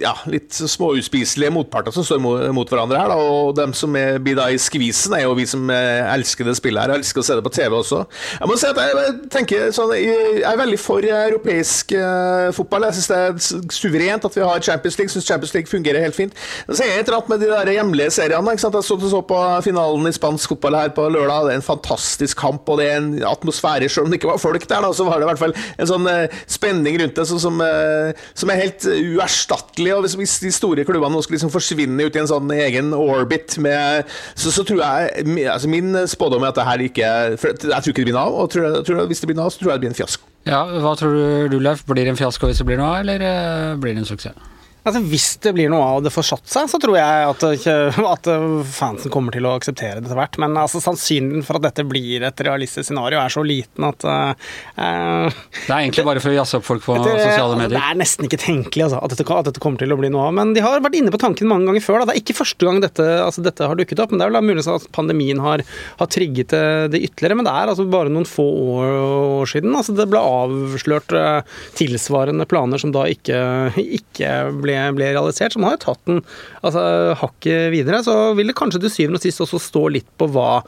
ja, 0.00 0.14
litt 0.30 0.54
småuspiselige 0.54 1.52
motparter 1.54 1.94
som 1.94 2.06
står 2.06 2.22
mot, 2.22 2.44
mot 2.54 2.70
hverandre 2.70 3.00
her. 3.00 3.12
da, 3.12 3.18
og 3.18 3.56
dem 3.58 3.74
som 3.76 3.96
er, 3.98 4.18
blir 4.22 4.38
da 4.38 4.48
i 4.52 4.60
skvisen, 4.60 5.16
er 5.18 5.26
jo 5.26 5.36
vi 5.38 5.46
som 5.48 5.68
elsker 5.70 6.48
det 6.48 6.56
spillet 6.58 6.86
her. 6.86 6.96
Elsker 6.98 7.22
å 7.22 7.26
se 7.26 7.38
det 7.38 7.44
på 7.44 7.54
TV 7.54 7.78
også. 7.80 8.04
Jeg 8.38 8.50
må 8.50 8.58
si 8.58 8.70
at 8.70 8.82
jeg, 8.82 9.14
tenker 9.32 9.72
sånn, 9.74 9.94
jeg 9.98 10.42
er 10.46 10.60
veldig 10.60 10.80
for 10.80 11.04
europeisk 11.04 11.94
uh, 12.28 12.52
fotball. 12.54 12.86
Jeg 12.88 12.98
syns 12.98 13.08
det 13.10 13.18
er 13.18 13.72
suverent 13.74 14.26
at 14.28 14.36
vi 14.36 14.44
har 14.44 14.64
Champions 14.64 14.98
League. 14.98 15.12
Syns 15.12 15.26
Champions 15.28 15.54
League 15.56 15.70
fungerer 15.70 16.04
helt 16.04 16.16
fint. 16.16 16.36
Så 16.68 16.84
er 16.84 16.92
jeg 16.92 17.02
et 17.02 17.08
eller 17.08 17.18
annet 17.18 17.32
med 17.32 17.42
de 17.42 17.50
der 17.50 17.72
hjemlige 17.78 18.14
seriene. 18.18 18.54
Ikke 18.54 18.64
sant? 18.64 18.78
Jeg 18.78 18.86
så, 18.88 18.98
så 19.14 19.22
på 19.32 19.40
finalen 19.64 20.10
i 20.10 20.14
spansk 20.14 20.54
fotball 20.54 20.78
her 20.78 20.92
på 20.96 21.08
lørdag. 21.12 21.48
Det 21.48 21.56
er 21.56 21.62
en 21.62 21.66
fantastisk 21.66 22.40
kamp, 22.44 22.68
og 22.68 22.80
det 22.80 22.88
er 22.90 23.00
en 23.00 23.10
atmosfære. 23.32 23.88
Selv 23.88 24.06
om 24.06 24.12
det 24.12 24.20
ikke 24.20 24.32
var 24.32 24.42
folk 24.42 24.68
der, 24.68 24.84
da, 24.84 24.92
så 24.94 25.08
var 25.08 25.18
det 25.18 25.28
i 25.28 25.30
hvert 25.32 25.42
fall 25.42 25.56
en 25.56 25.90
sånn 25.90 26.08
uh, 26.08 26.38
spenning 26.50 27.00
rundt 27.02 27.18
det 27.18 27.26
så, 27.30 27.40
som, 27.42 27.60
uh, 27.62 28.28
som, 28.34 28.52
er 28.52 28.62
helt 28.62 28.88
uerstattelig. 28.88 29.94
Og 29.96 30.06
hvis, 30.18 30.38
de 30.44 30.52
store 30.54 30.86
klubbene 30.88 31.14
nå 31.14 31.24
skal 31.24 31.38
liksom 31.38 31.52
forsvinne 31.54 32.06
ut 32.06 32.16
i 32.16 32.22
en 32.22 32.30
sånn 32.30 32.52
egen 32.58 32.92
orbit 32.96 33.56
med 33.62 34.08
Så, 34.38 34.52
så 34.54 34.64
tror 34.66 34.82
jeg 34.82 35.48
altså 35.48 35.68
Min 35.70 35.96
spådom 36.08 36.44
er 36.44 36.52
at 36.52 36.58
det 36.58 36.66
her 36.68 36.84
ikke 36.84 37.08
Jeg 37.08 37.38
tror 37.40 37.92
ikke 37.92 38.02
det 38.02 38.08
blir 38.10 38.18
Nav, 38.18 38.34
og 38.34 38.50
tror, 38.52 38.82
tror, 38.86 39.06
hvis 39.06 39.22
det 39.22 39.30
blir 39.30 39.38
Nav, 39.38 39.50
så 39.50 39.60
tror 39.60 39.72
jeg 39.72 39.78
det 39.78 39.86
blir 39.86 39.94
en 39.94 39.98
fiasko. 39.98 40.26
Ja, 40.48 40.62
Hva 40.80 40.94
tror 40.96 41.48
du, 41.52 41.58
Leif? 41.60 41.84
Blir 41.84 42.06
det 42.06 42.14
en 42.14 42.20
fiasko 42.20 42.48
hvis 42.48 42.62
det 42.62 42.66
blir 42.68 42.80
noe, 42.80 43.02
eller 43.02 43.20
eh, 43.20 43.74
blir 43.80 43.92
det 43.92 44.04
en 44.04 44.08
suksess? 44.08 44.46
Altså, 44.86 45.02
hvis 45.10 45.26
det 45.42 45.52
blir 45.56 45.70
noe 45.72 45.84
av 45.84 46.04
det 46.04 46.12
får 46.14 46.26
satt 46.30 46.50
seg, 46.50 46.68
så 46.70 46.78
tror 46.80 46.96
jeg 46.98 47.28
at, 47.28 47.44
at 48.14 48.28
fansen 48.72 49.12
kommer 49.12 49.34
til 49.34 49.48
å 49.48 49.54
akseptere 49.58 49.98
det 49.98 50.08
etter 50.08 50.18
hvert. 50.18 50.38
Men 50.40 50.56
altså, 50.60 50.80
sannsynligheten 50.82 51.46
for 51.46 51.58
at 51.58 51.66
dette 51.68 51.84
blir 51.88 52.24
et 52.26 52.42
realistisk 52.46 52.88
scenario 52.88 53.20
er 53.20 53.32
så 53.32 53.44
liten 53.44 53.88
at 53.88 54.06
uh, 54.06 54.32
Det 54.78 55.66
er 55.66 55.82
egentlig 55.82 56.06
bare 56.06 56.22
for 56.22 56.32
å 56.32 56.38
jazze 56.38 56.60
opp 56.60 56.68
folk 56.68 56.84
på 56.86 56.96
det, 57.02 57.16
sosiale 57.20 57.58
medier? 57.58 57.76
Det 57.76 57.82
er 57.82 58.00
nesten 58.00 58.28
ikke 58.28 58.40
tenkelig 58.42 58.86
altså, 58.88 59.02
at, 59.02 59.14
dette, 59.14 59.26
at, 59.26 59.50
dette, 59.50 59.62
kommer 59.64 59.82
til 59.82 59.94
å 59.94 59.98
bli 60.00 60.12
noe 60.14 60.28
av. 60.30 60.36
Men 60.38 60.54
de 60.56 60.64
har 60.64 60.84
vært 60.84 60.98
inne 61.00 61.12
på 61.14 61.20
tanken 61.20 61.50
mange 61.50 61.68
ganger 61.68 61.84
før. 61.84 62.00
Da. 62.02 62.10
Det 62.10 62.16
er 62.16 62.22
ikke 62.22 62.38
første 62.40 62.68
gang 62.68 62.80
dette, 62.84 63.08
altså, 63.26 63.44
dette 63.44 63.68
har 63.68 63.78
dukket 63.78 64.04
opp. 64.04 64.14
Men 64.14 64.22
det 64.22 64.28
er 64.28 64.34
vel 64.34 64.48
mulig 64.52 64.66
at 64.68 64.88
pandemien 64.94 65.42
har, 65.44 65.64
har 66.00 66.12
trigget 66.12 66.54
det 66.92 67.02
ytterligere. 67.10 67.40
Men 67.40 67.48
det 67.48 67.56
er 67.56 67.74
altså 67.74 67.88
bare 67.90 68.12
noen 68.12 68.28
få 68.28 68.46
år 68.78 69.48
siden 69.50 69.76
altså, 69.76 69.94
det 69.98 70.08
ble 70.10 70.20
avslørt 70.22 71.12
uh, 71.16 71.60
tilsvarende 71.78 72.46
planer 72.48 72.80
som 72.80 72.92
da 72.94 73.04
ikke, 73.10 73.38
ikke 73.98 74.32
ble 74.62 74.67
ble, 74.68 74.78
ble 74.98 75.10
realisert, 75.16 75.56
så 75.56 75.62
man 75.62 75.72
har 75.72 75.78
jo 75.78 75.84
tatt 75.88 76.04
den 76.10 76.22
altså, 76.60 76.84
hakket 77.22 77.72
videre. 77.74 78.02
Så 78.04 78.16
vil 78.38 78.52
det 78.52 78.58
kanskje 78.58 78.82
til 78.84 78.94
syvende 78.94 79.20
og 79.20 79.24
sist 79.24 79.42
også 79.44 79.60
stå 79.62 79.84
litt 79.96 80.08
på 80.20 80.28
hva 80.34 80.62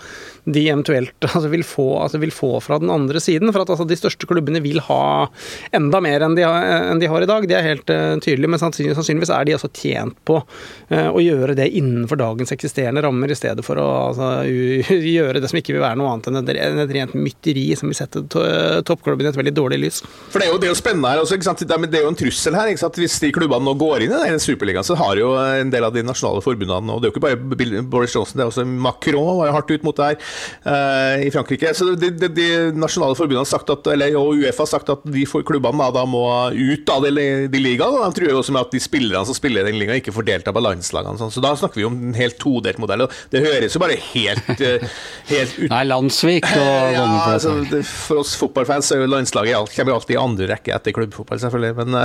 de 0.48 0.64
eventuelt 0.68 1.14
altså, 1.28 1.48
vil, 1.52 1.64
få, 1.66 1.86
altså, 2.04 2.20
vil, 2.22 2.32
få, 2.34 2.52
fra 2.64 2.80
den 2.82 2.90
andre 2.92 3.20
siden. 3.22 3.52
For 3.52 3.64
at 3.64 3.72
altså, 3.74 3.86
de 3.88 3.98
største 3.98 4.28
klubbene 4.30 4.62
vil 4.64 4.80
ha 4.88 5.28
enda 5.76 6.02
mer 6.04 6.26
enn 6.26 6.36
de 6.38 6.46
enn 6.46 7.00
de 7.02 7.10
har 7.10 7.24
i 7.24 7.28
dag. 7.30 7.46
Det 7.48 7.56
er 7.58 7.66
helt 7.66 7.92
uh, 7.92 8.16
tydelig, 8.22 8.50
men 8.50 8.62
sannsynligvis 8.62 9.32
er 9.34 9.48
de 9.48 9.56
altså 9.56 9.70
tjent 9.74 10.16
på 10.28 10.40
uh, 10.40 11.10
å 11.10 11.22
gjøre 11.22 11.56
det 11.58 11.70
innenfor 11.78 12.20
dagens 12.20 12.54
eksisterende 12.54 13.04
rammer, 13.04 13.30
i 13.30 13.38
stedet 13.38 13.64
for 13.66 13.80
å 13.80 13.88
altså, 14.10 14.30
gjøre 15.16 15.42
det 15.42 15.50
som 15.50 15.60
ikke 15.60 15.76
vil 15.76 15.84
være 15.84 16.00
noe 16.00 16.14
annet 16.14 16.30
enn 16.30 16.40
et 16.84 16.94
rent 16.96 17.16
mytteri 17.18 17.68
som 17.78 17.90
vil 17.90 17.98
sette 17.98 18.24
toppklubben 18.30 19.26
i 19.26 19.30
et 19.30 19.38
veldig 19.38 19.54
dårlig 19.56 19.80
lys. 19.84 20.02
For 20.30 20.40
Det 20.40 20.48
er 20.48 20.52
jo, 20.52 20.60
det 20.60 20.70
er 20.70 20.74
jo 20.74 20.80
spennende 20.80 21.12
her, 21.12 21.22
også, 21.22 21.38
det 21.66 21.98
er 21.98 22.04
jo 22.04 22.12
en 22.12 22.18
trussel 22.18 22.56
her. 22.56 22.70
Hvis 23.00 23.18
de 23.22 23.32
klubbene 23.34 23.66
nå 23.66 23.74
går 23.80 23.89
inn 23.98 24.14
i 24.14 24.30
den 24.30 24.42
superligaen, 24.42 24.86
så 24.86 24.96
har 24.98 25.18
jo 25.20 25.32
en 25.38 25.72
del 25.72 25.86
av 25.86 25.94
de 25.94 26.04
nasjonale 26.06 26.42
forbundene 26.44 26.94
og 26.94 27.02
Det 27.02 27.08
er 27.08 27.10
jo 27.10 27.14
ikke 27.14 27.24
bare 27.24 27.82
Boris 27.90 28.14
Johnson, 28.14 28.38
det 28.38 28.44
er 28.44 28.50
også 28.50 28.64
Macron 28.64 29.38
var 29.40 29.50
jo 29.50 29.56
hardt 29.56 29.72
ut 29.72 29.86
mot 29.86 29.96
det 29.96 30.08
her 30.08 30.18
uh, 30.66 31.24
i 31.24 31.30
Frankrike. 31.34 31.72
Så 31.76 31.90
de, 31.98 32.10
de, 32.14 32.30
de, 32.32 32.48
nasjonale 32.76 33.16
forbundene 33.18 33.44
har 33.44 33.50
sagt 33.50 33.70
at, 33.72 33.90
eller, 33.92 34.14
og 34.18 34.40
Uefa 34.40 34.64
har 34.64 34.70
sagt 34.70 34.92
at 34.92 35.04
de 35.04 35.26
klubbene 35.26 35.80
da, 35.80 35.90
da 36.00 36.04
må 36.08 36.24
ut 36.54 36.92
av 36.92 37.06
de, 37.06 37.26
de 37.50 37.62
ligaene. 37.62 38.02
De 38.04 38.18
truer 38.18 38.36
også 38.36 38.54
med 38.54 38.66
at 38.66 38.74
de 38.74 38.82
spillerne 38.82 39.26
som 39.28 39.36
spiller 39.36 39.64
i 39.64 39.72
den 39.72 39.80
ligaen, 39.80 40.00
ikke 40.02 40.14
får 40.14 40.28
delta 40.28 40.54
på 40.54 40.62
landslagene. 40.64 41.20
Sånn. 41.20 41.32
Så 41.34 41.42
da 41.44 41.54
snakker 41.58 41.80
vi 41.80 41.88
om 41.88 41.98
en 42.10 42.16
helt 42.18 42.38
todelt 42.42 42.80
modell. 42.82 43.06
Og 43.06 43.16
det 43.32 43.44
høres 43.44 43.76
jo 43.76 43.82
bare 43.82 43.98
helt, 44.10 44.50
uh, 44.62 45.00
helt 45.30 45.58
ut... 45.58 45.68
Nei, 45.72 45.82
Landsvik 45.90 46.48
og 46.50 46.92
ja, 46.96 47.06
altså, 47.34 47.56
For 47.86 48.22
oss 48.22 48.36
fotballfans 48.40 48.92
er 48.94 49.04
jo 49.04 49.10
landslaget 49.10 49.74
kommer 49.74 49.96
alltid 49.96 50.16
i 50.16 50.20
andre 50.20 50.48
rekke 50.52 50.74
etter 50.76 50.94
klubbfotball, 50.94 51.40
selvfølgelig. 51.42 51.72
Men, 51.80 51.98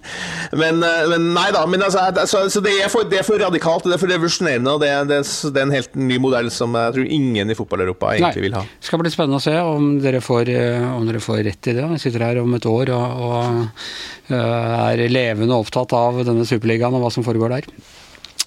men, 0.62 0.82
men, 1.12 1.27
nei 1.34 1.48
da. 1.54 1.64
Men 1.70 1.84
altså, 1.86 2.06
altså, 2.08 2.44
så 2.52 2.62
det 2.64 2.74
er, 2.78 2.88
for, 2.92 3.08
det 3.08 3.20
er 3.20 3.26
for 3.26 3.40
radikalt, 3.42 3.86
det 3.88 3.96
er 3.96 4.02
for 4.02 4.12
revolusjonerende, 4.12 4.74
og 4.74 4.82
det, 4.82 4.90
det, 5.10 5.20
det, 5.26 5.54
er 5.54 5.66
en 5.66 5.76
helt 5.76 5.98
ny 5.98 6.18
modell 6.22 6.50
som 6.54 6.76
jeg 6.78 6.96
tror 6.96 7.12
ingen 7.18 7.52
i 7.52 7.58
fotball-Europa 7.58 8.14
egentlig 8.16 8.48
vil 8.48 8.58
ha. 8.58 8.64
Det 8.66 8.90
skal 8.90 9.02
bli 9.02 9.14
spennende 9.14 9.40
å 9.40 9.46
se 9.46 9.54
om 9.60 9.94
dere 10.04 10.22
får, 10.24 10.52
om 10.94 11.06
dere 11.08 11.22
får 11.24 11.44
rett 11.50 11.70
i 11.70 11.76
det. 11.78 11.86
Vi 11.94 12.02
sitter 12.02 12.26
her 12.30 12.42
om 12.42 12.58
et 12.58 12.68
år 12.68 12.94
og, 12.96 13.22
og 13.28 14.34
er 14.38 15.06
levende 15.08 15.56
opptatt 15.56 15.94
av 15.96 16.20
denne 16.26 16.46
superligaen 16.48 16.96
og 16.98 17.06
hva 17.06 17.14
som 17.14 17.26
foregår 17.26 17.58
der. 17.58 17.72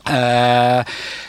Eh, 0.09 0.81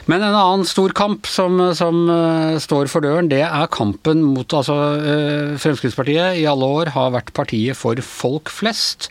men 0.09 0.23
en 0.25 0.35
annen 0.35 0.65
stor 0.65 0.95
kamp 0.97 1.29
som, 1.29 1.59
som, 1.77 1.99
eh, 2.09 2.59
står 2.63 2.89
for 2.89 3.05
døren, 3.05 3.29
det 3.29 3.43
er 3.45 3.73
kampen 3.73 4.23
mot 4.25 4.49
altså, 4.49 4.77
eh, 4.97 5.53
Fremskrittspartiet 5.61 6.41
i 6.41 6.47
alle 6.49 6.65
år 6.65 6.93
har 6.97 7.13
vært 7.13 7.35
partiet 7.37 7.77
for 7.77 8.01
folk 8.01 8.49
flest. 8.53 9.11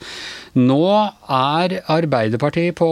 Nå 0.59 0.81
er 1.31 1.77
Arbeiderpartiet 1.91 2.75
på 2.79 2.89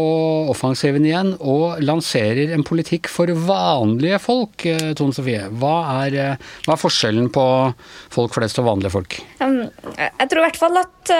offensiven 0.51 1.05
igjen 1.07 1.33
og 1.39 1.81
lanserer 1.83 2.53
en 2.55 2.63
politikk 2.67 3.09
for 3.11 3.31
vanlige 3.33 4.21
folk. 4.23 4.63
Tone 4.99 5.15
Sofie, 5.15 5.49
hva 5.59 5.75
er, 6.05 6.39
hva 6.65 6.75
er 6.75 6.79
forskjellen 6.79 7.27
på 7.35 7.45
folk 8.15 8.37
flest 8.37 8.61
og 8.61 8.69
vanlige 8.69 8.93
folk? 8.95 9.19
Um, 9.43 9.61
jeg 9.97 10.31
tror 10.31 10.43
i 10.43 10.47
hvert 10.47 10.61
fall 10.61 10.81
at 10.85 11.13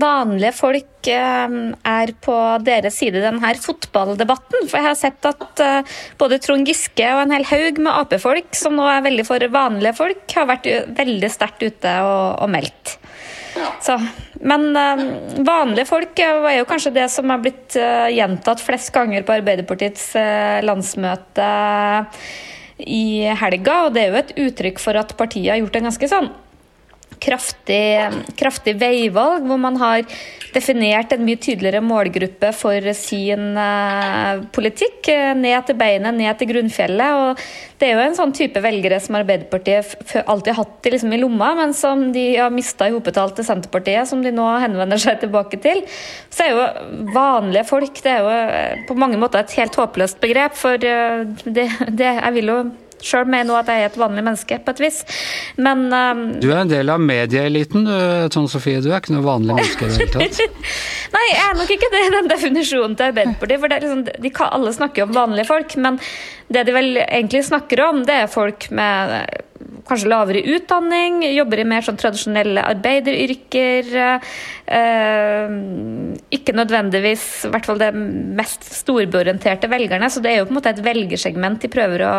vanlige 0.00 0.54
folk 0.54 0.80
er 1.04 2.14
på 2.24 2.34
deres 2.64 2.96
side 2.96 3.18
i 3.20 3.24
denne 3.26 3.54
fotballdebatten. 3.60 4.68
For 4.70 4.78
jeg 4.78 4.86
har 4.86 4.96
sett 4.96 5.28
at 5.28 5.64
Eh, 5.64 5.94
både 6.18 6.40
Trond 6.42 6.68
Giske 6.68 7.06
og 7.14 7.24
en 7.24 7.34
hel 7.34 7.46
haug 7.48 7.80
med 7.82 7.92
Ap-folk, 7.92 8.52
som 8.58 8.76
nå 8.78 8.86
er 8.90 9.04
veldig 9.06 9.26
for 9.28 9.48
vanlige 9.54 9.96
folk, 9.98 10.24
har 10.36 10.50
vært 10.50 10.68
veldig 10.98 11.30
sterkt 11.32 11.64
ute 11.64 11.96
og, 12.04 12.44
og 12.44 12.52
meldt. 12.52 12.98
Så, 13.84 13.98
men 14.40 14.70
uh, 14.72 15.02
vanlige 15.44 15.88
folk 15.90 16.20
er 16.24 16.58
jo 16.58 16.68
kanskje 16.68 16.94
det 16.94 17.08
som 17.12 17.28
har 17.28 17.42
blitt 17.44 17.76
uh, 17.76 18.08
gjentatt 18.08 18.62
flest 18.64 18.92
ganger 18.94 19.26
på 19.26 19.36
Arbeiderpartiets 19.36 20.06
landsmøte 20.64 21.50
i 22.80 23.28
helga. 23.44 23.76
Og 23.84 23.92
det 23.94 24.06
er 24.06 24.08
jo 24.08 24.22
et 24.22 24.34
uttrykk 24.46 24.80
for 24.82 24.96
at 24.98 25.12
partiet 25.18 25.52
har 25.52 25.60
gjort 25.60 25.76
en 25.80 25.90
ganske 25.90 26.10
sånn 26.10 26.32
kraftig, 27.24 27.84
kraftig, 28.38 28.76
veivalg, 28.80 29.46
hvor 29.48 29.60
man 29.60 29.78
har 29.80 30.04
definert 30.54 31.12
en 31.14 31.24
mye 31.26 31.40
tydeligere 31.40 31.82
målgruppe 31.82 32.50
for 32.54 32.90
sin 32.96 33.56
uh, 33.58 34.44
politikk. 34.54 35.08
Ned 35.40 35.66
til 35.66 35.78
beinet, 35.78 36.14
ned 36.14 36.38
til 36.38 36.50
grunnfjellet. 36.52 37.16
og 37.18 37.80
Det 37.80 37.88
er 37.88 37.96
jo 37.96 38.04
en 38.04 38.18
sånn 38.18 38.34
type 38.36 38.62
velgere 38.64 39.00
som 39.02 39.18
Arbeiderpartiet 39.18 40.14
alltid 40.22 40.52
har 40.52 40.60
hatt 40.60 40.90
liksom, 40.94 41.16
i 41.16 41.22
lomma, 41.22 41.54
men 41.58 41.74
som 41.76 42.06
de 42.14 42.26
har 42.36 42.54
mista 42.54 42.88
i 42.88 42.94
hopetall 42.94 43.34
til 43.34 43.48
Senterpartiet, 43.48 44.08
som 44.10 44.22
de 44.24 44.34
nå 44.34 44.46
henvender 44.62 45.00
seg 45.00 45.22
tilbake 45.24 45.60
til. 45.64 45.82
Så 46.30 46.46
er 46.46 46.54
jo 46.54 47.10
vanlige 47.14 47.66
folk 47.68 48.00
det 48.04 48.10
er 48.12 48.24
jo 48.24 48.32
eh, 48.34 48.86
på 48.88 48.96
mange 48.98 49.18
måter 49.20 49.42
et 49.42 49.58
helt 49.58 49.76
håpløst 49.78 50.20
begrep, 50.22 50.56
for 50.58 50.80
det, 50.80 51.68
det, 51.88 52.10
jeg 52.10 52.34
vil 52.36 52.50
jo 52.52 52.58
sjøl 53.02 53.26
mener 53.26 53.48
nå 53.50 53.56
at 53.58 53.70
jeg 53.72 53.84
er 53.84 53.90
et 53.90 53.98
vanlig 54.00 54.24
menneske, 54.26 54.58
på 54.64 54.74
et 54.74 54.82
vis. 54.84 55.00
Men 55.56 55.86
um, 55.88 56.24
Du 56.42 56.48
er 56.50 56.62
en 56.62 56.72
del 56.72 56.92
av 56.92 57.02
medieeliten, 57.02 57.88
Tone 58.34 58.50
Sofie. 58.52 58.82
Du 58.84 58.90
er 58.92 59.00
ikke 59.00 59.16
noe 59.16 59.26
vanlig 59.26 59.58
menneske 59.58 59.88
i 59.88 59.92
det 59.92 60.00
hele 60.02 60.28
tatt? 60.28 60.60
Nei, 61.14 61.24
jeg 61.30 61.42
er 61.46 61.58
nok 61.58 61.72
ikke 61.76 61.90
det 61.92 62.04
i 62.04 62.12
den 62.14 62.30
definisjonen 62.30 62.98
til 62.98 63.10
Arbeiderpartiet. 63.12 63.62
For 63.62 63.74
liksom, 63.74 64.04
de, 64.08 64.34
alle 64.48 64.76
snakker 64.76 65.02
jo 65.02 65.08
om 65.08 65.16
vanlige 65.16 65.48
folk, 65.50 65.76
men 65.80 65.98
det 66.52 66.66
de 66.68 66.76
vel 66.76 67.02
egentlig 67.04 67.44
snakker 67.48 67.82
om, 67.86 68.04
det 68.08 68.22
er 68.24 68.32
folk 68.32 68.68
med 68.74 69.14
kanskje 69.88 70.10
lavere 70.10 70.42
utdanning, 70.56 71.22
jobber 71.34 71.62
i 71.62 71.66
mer 71.68 71.84
sånn 71.86 71.98
tradisjonelle 72.00 72.64
arbeideryrker. 72.74 73.90
Eh, 74.64 75.54
ikke 76.34 76.54
nødvendigvis 76.56 77.24
i 77.48 77.52
hvert 77.52 77.68
fall 77.68 77.80
det 77.82 77.90
mest 77.94 78.66
storbyorienterte 78.68 79.68
velgerne. 79.72 80.10
Så 80.12 80.22
det 80.24 80.32
er 80.32 80.40
jo 80.40 80.48
på 80.48 80.54
en 80.54 80.60
måte 80.60 80.72
et 80.74 80.84
velgersegment 80.84 81.62
de 81.64 81.72
prøver 81.72 82.04
å, 82.06 82.14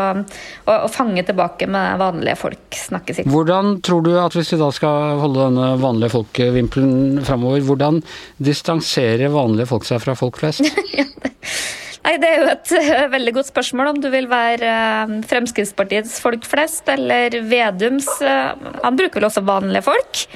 å, 0.66 0.78
å 0.86 0.90
fange 0.92 1.26
tilbake 1.28 1.70
med 1.72 2.02
vanlige 2.02 2.38
folk 2.40 2.80
snakket 2.80 3.22
sitt. 3.22 3.32
Hvordan 3.32 3.80
tror 3.86 4.06
du 4.06 4.14
at 4.22 4.36
hvis 4.38 4.54
vi 4.54 4.62
da 4.62 4.72
skal 4.76 5.22
holde 5.24 5.48
denne 5.50 5.72
vanlige 5.82 6.16
folkevimpelen 6.16 7.24
framover, 7.26 7.64
hvordan 7.66 8.02
distanserer 8.44 9.34
vanlige 9.34 9.70
folk 9.72 9.88
seg 9.88 10.04
fra 10.04 10.18
folk 10.18 10.42
flest? 10.42 10.66
ja, 10.98 11.08
det 11.24 11.35
Nei, 12.06 12.18
Det 12.22 12.30
er 12.30 12.44
jo 12.44 12.52
et 12.54 12.74
veldig 13.16 13.34
godt 13.40 13.50
spørsmål 13.50 13.96
om 13.96 14.04
du 14.04 14.12
vil 14.14 14.30
være 14.30 14.76
uh, 15.10 15.16
Fremskrittspartiets 15.26 16.20
folk 16.22 16.46
flest 16.48 16.90
eller 16.94 17.40
Vedums 17.50 18.10
uh, 18.22 18.54
Han 18.84 19.00
bruker 19.00 19.20
vel 19.20 19.32
også 19.32 19.46
vanlige 19.48 19.86
folk? 19.90 20.28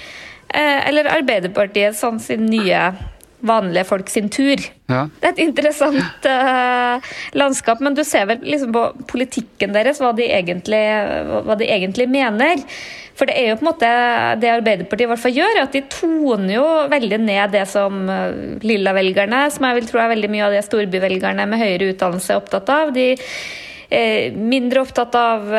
eller 0.49 1.05
Arbeiderpartiet 1.13 1.93
sånn 1.93 2.15
sin 2.17 2.47
nye 2.49 2.79
vanlige 3.46 3.88
folk 3.88 4.10
sin 4.12 4.29
tur. 4.34 4.62
Ja. 4.89 5.05
Det 5.19 5.27
er 5.27 5.36
et 5.36 5.43
interessant 5.43 6.25
landskap, 7.38 7.84
men 7.84 7.96
du 7.96 8.03
ser 8.08 8.25
vel 8.29 8.41
liksom 8.43 8.74
på 8.75 8.86
politikken 9.12 9.75
deres, 9.75 10.01
hva 10.03 10.12
de 10.17 10.27
egentlig, 10.27 10.81
hva 11.46 11.55
de 11.60 11.69
egentlig 11.69 12.10
mener. 12.12 12.65
For 13.19 13.27
det 13.27 13.36
er 13.36 13.50
jo 13.50 13.58
på 13.60 13.65
en 13.65 13.69
måte 13.74 13.88
det 14.39 14.51
Arbeiderpartiet 14.53 15.03
i 15.05 15.12
hvert 15.12 15.22
fall 15.22 15.36
gjør, 15.36 15.58
at 15.65 15.74
de 15.75 15.81
toner 15.91 16.53
jo 16.53 16.65
veldig 16.91 17.17
ned 17.25 17.51
det 17.51 17.65
som 17.67 18.05
eh, 18.08 18.60
lilla-velgerne, 18.63 19.41
som 19.51 19.67
jeg 19.67 19.79
vil 19.81 19.89
tro 19.89 20.00
er 20.00 20.13
veldig 20.13 20.29
mye 20.31 20.46
av 20.48 20.55
det 20.55 20.67
storbyvelgerne 20.69 21.48
med 21.50 21.60
høyere 21.60 21.89
utdannelse 21.91 22.31
er 22.31 22.39
opptatt 22.39 22.72
av. 22.72 22.93
De 22.96 23.10
er 23.89 24.38
mindre 24.38 24.86
opptatt 24.86 25.17
av 25.17 25.50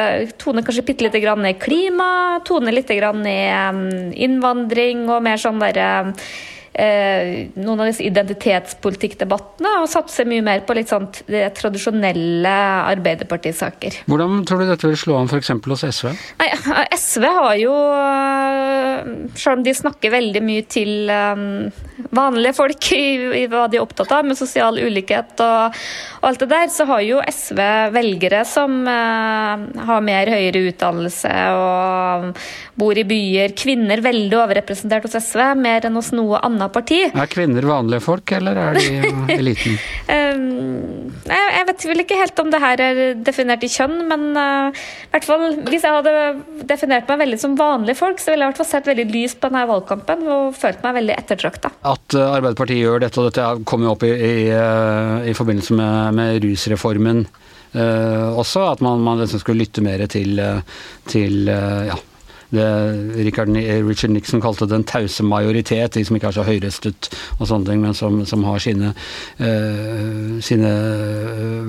Tone 0.40 0.62
kanskje 0.64 0.86
bitte 0.86 1.04
lite 1.04 1.20
grann 1.20 1.42
ned 1.44 1.58
klima, 1.60 2.38
toner 2.46 2.72
litt 2.72 2.92
grann 2.94 3.24
ned 3.26 3.80
mm, 3.80 4.12
innvandring 4.14 5.08
og 5.10 5.26
mer 5.26 5.40
sånn 5.42 5.60
derre 5.60 5.90
eh, 6.14 6.30
noen 6.70 7.80
av 7.82 7.88
disse 7.88 8.04
identitetspolitikkdebattene, 8.06 9.72
og 9.82 9.88
satse 9.90 10.24
mye 10.28 10.44
mer 10.44 10.62
på 10.66 10.76
litt 10.78 10.90
sånn 10.92 11.08
det 11.26 11.48
tradisjonelle 11.58 12.52
Arbeiderpartisaker. 12.90 14.04
Hvordan 14.10 14.44
tror 14.48 14.62
du 14.62 14.70
dette 14.70 14.86
vil 14.86 14.98
slå 14.98 15.18
an 15.18 15.30
f.eks. 15.30 15.50
hos 15.66 15.84
SV? 15.84 16.12
Nei, 16.40 16.48
SV 16.94 17.26
har 17.26 17.56
jo, 17.60 17.74
selv 19.34 19.58
om 19.58 19.64
de 19.66 19.74
snakker 19.74 20.14
veldig 20.14 20.44
mye 20.46 20.66
til 20.70 21.10
vanlige 22.14 22.54
folk 22.56 22.90
i, 22.94 23.46
hva 23.50 23.66
de 23.70 23.80
er 23.80 23.84
opptatt 23.84 24.14
av, 24.14 24.24
med 24.26 24.38
sosial 24.38 24.78
ulikhet 24.78 25.42
og, 25.42 25.76
og, 26.20 26.30
alt 26.30 26.44
det 26.44 26.50
der, 26.54 26.70
så 26.72 26.86
har 26.88 27.02
jo 27.04 27.20
SV 27.26 27.60
velgere 27.96 28.44
som 28.48 28.86
har 28.86 30.06
mer 30.06 30.30
høyere 30.30 30.64
utdannelse 30.70 31.34
og 31.56 32.30
bor 32.80 32.98
i 32.98 33.04
byer. 33.04 33.56
Kvinner 33.58 34.02
veldig 34.04 34.38
overrepresentert 34.38 35.08
hos 35.08 35.18
SV, 35.18 35.42
mer 35.58 35.86
enn 35.88 35.98
hos 35.98 36.12
noe 36.16 36.38
annet 36.46 36.59
parti. 36.68 36.98
Er 37.08 37.30
kvinner 37.30 37.64
vanlige 37.66 38.02
folk, 38.04 38.32
eller 38.36 38.58
er 38.60 38.78
de 38.78 39.12
eliten? 39.38 39.78
um, 40.10 41.10
jeg 41.30 41.66
vet 41.68 41.86
vel 41.90 42.02
ikke 42.04 42.18
helt 42.20 42.42
om 42.42 42.50
det 42.52 42.60
her 42.62 42.82
er 42.84 43.00
definert 43.26 43.64
i 43.64 43.70
kjønn, 43.70 43.96
men 44.10 44.26
uh, 44.36 44.82
hvert 45.12 45.28
fall, 45.28 45.44
hvis 45.68 45.86
jeg 45.86 45.96
hadde 45.96 46.64
definert 46.68 47.08
meg 47.10 47.22
veldig 47.24 47.40
som 47.40 47.56
vanlige 47.58 48.00
folk, 48.00 48.20
så 48.22 48.32
ville 48.32 48.44
jeg 48.44 48.50
i 48.50 48.52
hvert 48.52 48.62
fall 48.62 48.70
sett 48.72 48.90
veldig 48.90 49.06
lyst 49.12 49.40
på 49.40 49.50
denne 49.50 49.66
valgkampen 49.70 50.26
og 50.28 50.58
følt 50.58 50.82
meg 50.84 50.98
veldig 51.00 51.16
ettertrakta. 51.16 51.72
At 51.80 52.18
uh, 52.18 52.26
Arbeiderpartiet 52.34 52.82
gjør 52.82 53.06
dette, 53.06 53.22
og 53.22 53.30
dette 53.30 53.48
kom 53.70 53.86
jo 53.86 53.94
opp 53.94 54.04
i, 54.08 54.12
i, 54.14 54.34
uh, 54.52 55.20
i 55.24 55.36
forbindelse 55.36 55.78
med, 55.78 56.20
med 56.20 56.42
rusreformen 56.46 57.24
også, 57.70 58.64
at 58.66 58.80
man, 58.82 58.98
man 58.98 59.20
liksom 59.20 59.38
skulle 59.38 59.62
lytte 59.62 59.78
mer 59.86 60.02
til, 60.10 60.40
til 61.06 61.46
ja, 61.46 61.94
det 62.50 62.68
Richard, 63.26 63.52
Richard 63.86 64.14
Nixon 64.14 64.42
kalte 64.42 64.68
den 64.70 64.86
tause 64.88 65.26
majoritet, 65.26 65.94
de 65.96 66.04
som 66.06 66.16
ikke 66.18 66.30
er 66.32 66.38
så 66.38 66.46
høyrøstet 66.46 67.10
og 67.38 67.46
sånne 67.50 67.70
ting, 67.70 67.84
men 67.84 67.96
som, 67.96 68.22
som 68.28 68.46
har 68.48 68.62
sine, 68.62 68.94
uh, 69.40 70.40
sine 70.44 70.72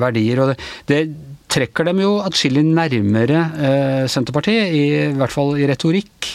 verdier. 0.02 0.42
og 0.42 0.54
det, 0.54 0.58
det 0.90 1.04
trekker 1.52 1.88
dem 1.90 2.00
jo 2.04 2.12
atskillig 2.24 2.64
nærmere 2.64 3.42
eh, 3.60 4.04
Senterpartiet, 4.12 4.72
i, 4.72 4.84
i, 5.10 5.12
hvert 5.18 5.34
fall 5.34 5.58
i 5.60 5.68
retorikk, 5.70 6.30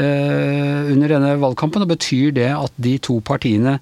eh, 0.00 0.88
under 0.92 1.12
denne 1.12 1.34
valgkampen. 1.42 1.84
Og 1.84 1.92
betyr 1.92 2.32
det 2.38 2.48
at 2.54 2.72
de 2.80 2.96
to 3.04 3.18
partiene 3.24 3.78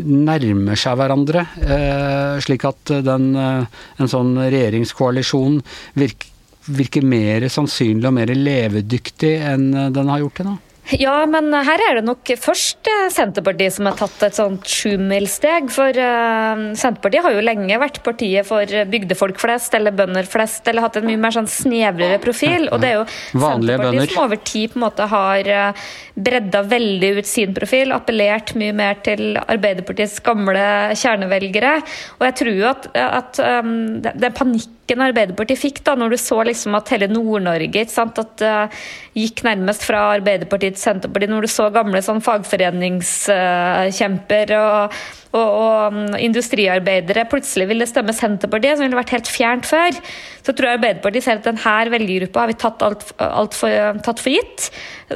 nærmer 0.00 0.80
seg 0.80 0.96
hverandre, 1.00 1.44
eh, 1.60 2.40
slik 2.44 2.66
at 2.68 2.94
den, 3.04 3.30
eh, 3.36 3.80
en 4.00 4.12
sånn 4.12 4.36
regjeringskoalisjon 4.46 5.60
virker, 6.00 6.36
virker 6.76 7.06
mer 7.06 7.46
sannsynlig 7.52 8.08
og 8.08 8.16
mer 8.16 8.32
levedyktig 8.34 9.36
enn 9.52 9.70
den 9.94 10.12
har 10.12 10.22
gjort 10.22 10.40
til 10.40 10.50
nå? 10.50 10.56
Ja, 10.98 11.22
men 11.30 11.52
her 11.54 11.82
er 11.84 11.98
det 11.98 12.04
nok 12.06 12.30
først 12.40 12.88
eh, 12.90 13.06
Senterpartiet 13.14 13.76
som 13.76 13.86
har 13.86 13.98
tatt 13.98 14.24
et 14.26 14.38
sånt 14.38 14.66
sjumilssteg. 14.66 15.68
For 15.70 15.94
uh, 15.94 16.64
Senterpartiet 16.78 17.26
har 17.26 17.36
jo 17.36 17.44
lenge 17.44 17.78
vært 17.82 18.00
partiet 18.06 18.48
for 18.48 18.66
bygdefolk 18.90 19.38
flest, 19.42 19.74
eller 19.78 19.94
bønder 19.94 20.26
flest, 20.30 20.66
eller 20.66 20.86
hatt 20.86 20.98
en 20.98 21.06
mye 21.06 21.20
mer 21.20 21.36
sånn 21.36 21.50
snevrere 21.50 22.18
profil. 22.22 22.66
Og 22.72 22.82
det 22.82 22.90
er 22.90 22.98
jo 22.98 23.06
Vanlige 23.44 23.76
Senterpartiet 23.76 23.84
bønder. 23.84 24.14
som 24.14 24.24
over 24.24 24.42
tid 24.50 24.72
på 24.72 24.80
en 24.80 24.86
måte 24.86 25.08
har 25.14 25.52
uh, 25.54 25.86
bredda 26.30 26.64
veldig 26.74 27.12
ut 27.20 27.30
sin 27.30 27.54
profil, 27.56 27.94
appellert 27.94 28.56
mye 28.58 28.74
mer 28.76 28.98
til 29.06 29.38
Arbeiderpartiets 29.40 30.18
gamle 30.26 30.66
kjernevelgere. 30.98 31.78
Og 32.18 32.28
jeg 32.28 32.38
tror 32.42 32.52
jo 32.56 32.68
at, 32.70 32.90
at 33.06 33.42
um, 33.62 33.72
det, 34.02 34.18
er 34.18 34.36
panikk 34.36 34.76
Arbeiderpartiet 34.90 35.60
fikk, 35.60 35.76
da, 35.86 35.94
når 35.94 36.14
du 36.14 36.16
så 36.18 36.40
liksom 36.42 36.74
at 36.74 36.88
hele 36.90 37.06
Nord-Norge 37.06 37.84
at 37.86 38.42
uh, 38.42 38.80
gikk 39.14 39.44
nærmest 39.46 39.84
fra 39.86 40.00
Arbeiderpartiet 40.16 40.74
til 40.74 40.79
Senterpartiet, 40.80 41.30
når 41.32 41.40
du 41.44 41.48
så 41.52 41.66
gamle 41.74 42.00
sånn 42.04 42.22
fagforeningskjemper 42.24 44.46
uh, 44.56 44.60
og, 44.60 44.92
og, 45.30 45.46
og 45.46 45.94
um, 45.94 46.00
industriarbeidere 46.18 47.30
plutselig 47.30 47.66
ville 47.70 47.86
stemme 47.88 48.12
Senterpartiet, 48.16 48.76
som 48.78 48.84
ville 48.86 48.98
vært 48.98 49.14
helt 49.16 49.30
fjernt 49.30 49.66
før, 49.68 49.92
så 50.40 50.50
tror 50.50 50.66
jeg 50.68 50.76
Arbeiderpartiet 50.80 51.24
ser 51.26 51.36
at 51.38 51.48
denne 51.48 51.92
velgergruppa 51.94 52.38
har 52.42 52.50
vi 52.50 52.62
tatt, 52.64 52.78
alt, 52.86 53.02
alt 53.26 53.54
for, 53.56 53.70
tatt 54.06 54.20
for 54.24 54.30
gitt. 54.34 54.60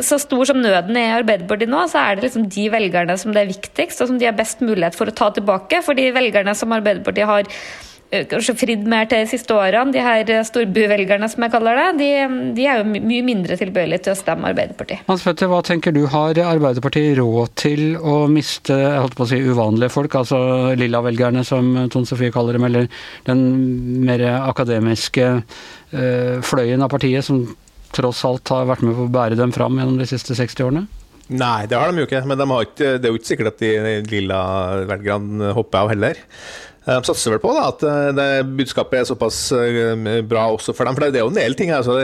Så 0.04 0.14
stor 0.22 0.44
som 0.50 0.58
nøden 0.62 0.94
er 1.00 1.08
i 1.08 1.18
Arbeiderpartiet 1.22 1.70
nå, 1.72 1.80
så 1.90 1.96
er 2.04 2.10
det 2.14 2.22
liksom 2.28 2.44
de 2.52 2.64
velgerne 2.74 3.14
som 3.20 3.30
det 3.34 3.40
er 3.42 3.54
viktigst, 3.54 3.98
og 4.00 4.06
som 4.12 4.18
de 4.20 4.28
har 4.28 4.36
best 4.38 4.58
mulighet 4.64 4.96
for 4.98 5.06
å 5.10 5.16
ta 5.16 5.26
tilbake. 5.34 5.76
For 5.86 5.92
de 5.98 6.06
velgerne 6.14 6.52
som 6.58 6.76
Arbeiderpartiet 6.76 7.30
har 7.30 7.44
Eh, 7.48 7.52
kanskje 8.30 8.56
fridd 8.58 8.86
mer 8.90 9.08
til 9.10 9.24
de 9.24 9.30
siste 9.30 9.54
årene, 9.56 9.92
de 9.94 10.02
her 10.04 10.22
storbuvelgerne, 10.46 10.84
storbyvelgerne 10.84 11.28
som 11.30 11.44
jeg 11.44 11.52
kaller 11.52 11.78
det, 11.78 11.86
de, 12.00 12.08
de 12.56 12.66
er 12.68 12.80
jo 12.80 13.02
mye 13.04 13.24
mindre 13.26 13.58
tilbøyelige 13.60 14.06
til 14.06 14.14
å 14.14 14.18
stemme 14.18 14.50
Arbeiderpartiet. 14.50 15.04
Hans 15.08 15.24
Petter, 15.26 15.50
hva 15.50 15.60
tenker 15.66 15.94
du, 15.94 16.04
har 16.12 16.38
Arbeiderpartiet 16.44 17.18
råd 17.18 17.54
til 17.60 17.96
å 17.98 18.24
miste 18.30 18.76
jeg 18.76 19.02
holdt 19.02 19.18
på 19.18 19.26
å 19.26 19.30
si, 19.30 19.40
uvanlige 19.44 19.94
folk, 19.94 20.16
altså 20.20 20.40
lilla-velgerne 20.78 21.44
som 21.46 21.72
Tone 21.92 22.08
Sofie 22.08 22.34
kaller 22.34 22.58
dem, 22.58 22.66
eller 22.68 22.90
den 23.28 23.44
mer 24.04 24.24
akademiske 24.36 25.30
øh, 25.34 26.36
fløyen 26.44 26.84
av 26.84 26.92
partiet 26.92 27.26
som 27.26 27.44
tross 27.94 28.24
alt 28.26 28.50
har 28.50 28.68
vært 28.68 28.84
med 28.84 28.96
på 28.96 29.06
å 29.06 29.14
bære 29.14 29.38
dem 29.38 29.54
fram 29.54 29.78
gjennom 29.78 29.98
de 30.00 30.08
siste 30.10 30.36
60 30.36 30.66
årene? 30.66 30.86
Nei, 31.32 31.64
det 31.70 31.78
har 31.78 31.88
de 31.88 32.02
jo 32.02 32.08
ikke. 32.08 32.20
Men 32.28 32.40
de 32.40 32.46
ikke, 32.66 32.88
det 33.00 33.08
er 33.08 33.12
jo 33.12 33.18
ikke 33.18 33.30
sikkert 33.30 33.54
at 33.54 33.62
de 33.62 33.94
lilla 34.10 34.40
velgerne 34.90 35.54
hopper 35.56 35.80
av 35.80 35.92
heller. 35.94 36.20
De 36.84 36.98
satser 37.06 37.32
vel 37.32 37.40
på 37.40 37.52
da, 37.56 37.68
at 37.70 37.84
eh, 37.88 38.10
det 38.16 38.28
budskapet 38.58 39.00
er 39.00 39.08
såpass 39.08 39.38
eh, 39.56 39.94
bra 40.28 40.48
også 40.52 40.74
for 40.76 40.84
dem. 40.84 40.96
For 40.96 41.06
det 41.06 41.20
er 41.20 41.24
jo 41.24 41.32
en 41.32 41.38
del 41.40 41.56
ting. 41.56 41.72
Altså, 41.72 41.96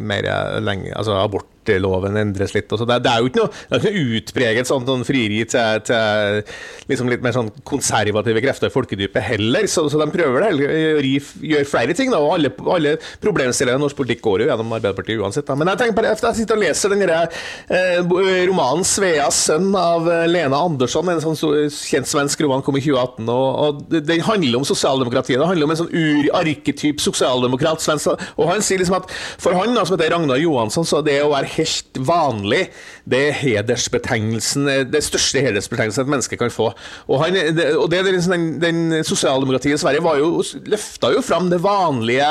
mer 0.00 0.30
lenge, 0.64 0.94
altså 0.96 1.18
abort 1.20 1.50
abortloven 1.66 2.16
endres 2.16 2.54
litt. 2.54 2.70
og 2.72 2.86
Det, 2.86 2.98
det, 3.04 3.10
er 3.10 3.20
jo 3.22 3.30
ikke 3.30 3.42
noe, 3.42 3.50
det 3.52 3.76
er 3.76 3.82
ikke 3.82 3.92
noe 3.92 4.18
utpreget 4.18 4.70
sånn, 4.70 4.86
sånn 4.86 5.04
frieri 5.06 5.42
til, 5.50 5.82
til 5.86 6.42
liksom 6.90 7.10
litt 7.10 7.24
mer 7.24 7.34
sånn 7.36 7.50
konservative 7.66 8.42
krefter 8.44 8.70
i 8.70 8.74
folkedypet 8.74 9.26
heller. 9.32 9.68
Så, 9.70 9.86
så 9.92 10.00
de 10.00 10.08
prøver 10.12 10.46
det, 10.46 11.12
gjør 11.42 11.68
flere 11.68 11.96
ting. 11.96 12.12
Da, 12.12 12.20
og 12.22 12.36
Alle, 12.36 12.52
alle 12.72 12.96
problemstillingene 13.22 13.80
i 13.80 13.84
norsk 13.86 13.98
politikk 13.98 14.22
går 14.24 14.44
jo 14.44 14.50
gjennom 14.50 14.74
Arbeiderpartiet 14.76 15.22
uansett. 15.22 15.46
Da. 15.48 15.56
Men 15.58 15.72
jeg 15.72 15.82
tenker 15.82 15.98
bare, 16.00 16.14
jeg 16.14 16.40
sitter 16.40 16.58
og 16.58 16.64
leser 16.64 16.94
den 16.94 17.04
eh, 17.06 18.46
romanen 18.50 18.86
'Sveas 18.86 19.42
sønn' 19.48 19.72
av 19.78 20.08
eh, 20.10 20.26
Lena 20.30 20.60
Andersson, 20.66 21.08
en 21.10 21.22
sånn 21.22 21.38
kjent 21.72 22.10
svensk 22.10 22.42
roman, 22.44 22.64
kom 22.66 22.78
i 22.78 22.84
2018. 22.84 23.28
og, 23.32 23.46
og 23.66 23.96
Den 24.06 24.24
handler 24.26 24.60
om 24.60 24.68
sosialdemokratiet. 24.68 25.40
Det 25.40 25.50
handler 25.50 25.68
om 25.68 25.74
en 25.74 25.80
sånn 25.82 25.92
ur-arketyp 25.94 27.02
sosialdemokrat. 27.02 27.82
Svensk, 27.82 28.26
og 28.36 28.50
han 28.50 28.64
sier 28.64 28.80
liksom 28.80 28.98
at 28.98 29.10
for 29.42 29.56
han, 29.56 29.74
da, 29.76 29.84
som 29.86 29.96
heter 29.96 30.12
Ragnar 30.14 30.40
Johansson, 30.40 30.86
så 30.86 31.02
det 31.04 31.18
å 31.22 31.30
være 31.32 31.50
helt 31.56 32.00
vanlig. 32.08 32.62
Det 33.06 33.20
er 33.28 33.38
hedersbetegnelsen, 33.40 34.68
det 34.92 35.02
største 35.04 35.42
hedersbetegnelsen 35.44 36.04
et 36.04 36.12
menneske 36.12 36.38
kan 36.40 36.52
få. 36.52 36.70
Og, 37.06 37.16
han, 37.22 37.36
og 37.76 37.88
det, 37.92 38.02
den, 38.06 38.46
den 38.62 38.80
sosialdemokratiet 39.06 39.78
i 39.78 39.82
Sverige 39.82 40.04
var 40.04 40.20
jo, 40.20 40.42
løfta 40.66 41.12
jo 41.14 41.22
fram 41.24 41.50
det 41.52 41.60
vanlige 41.64 42.28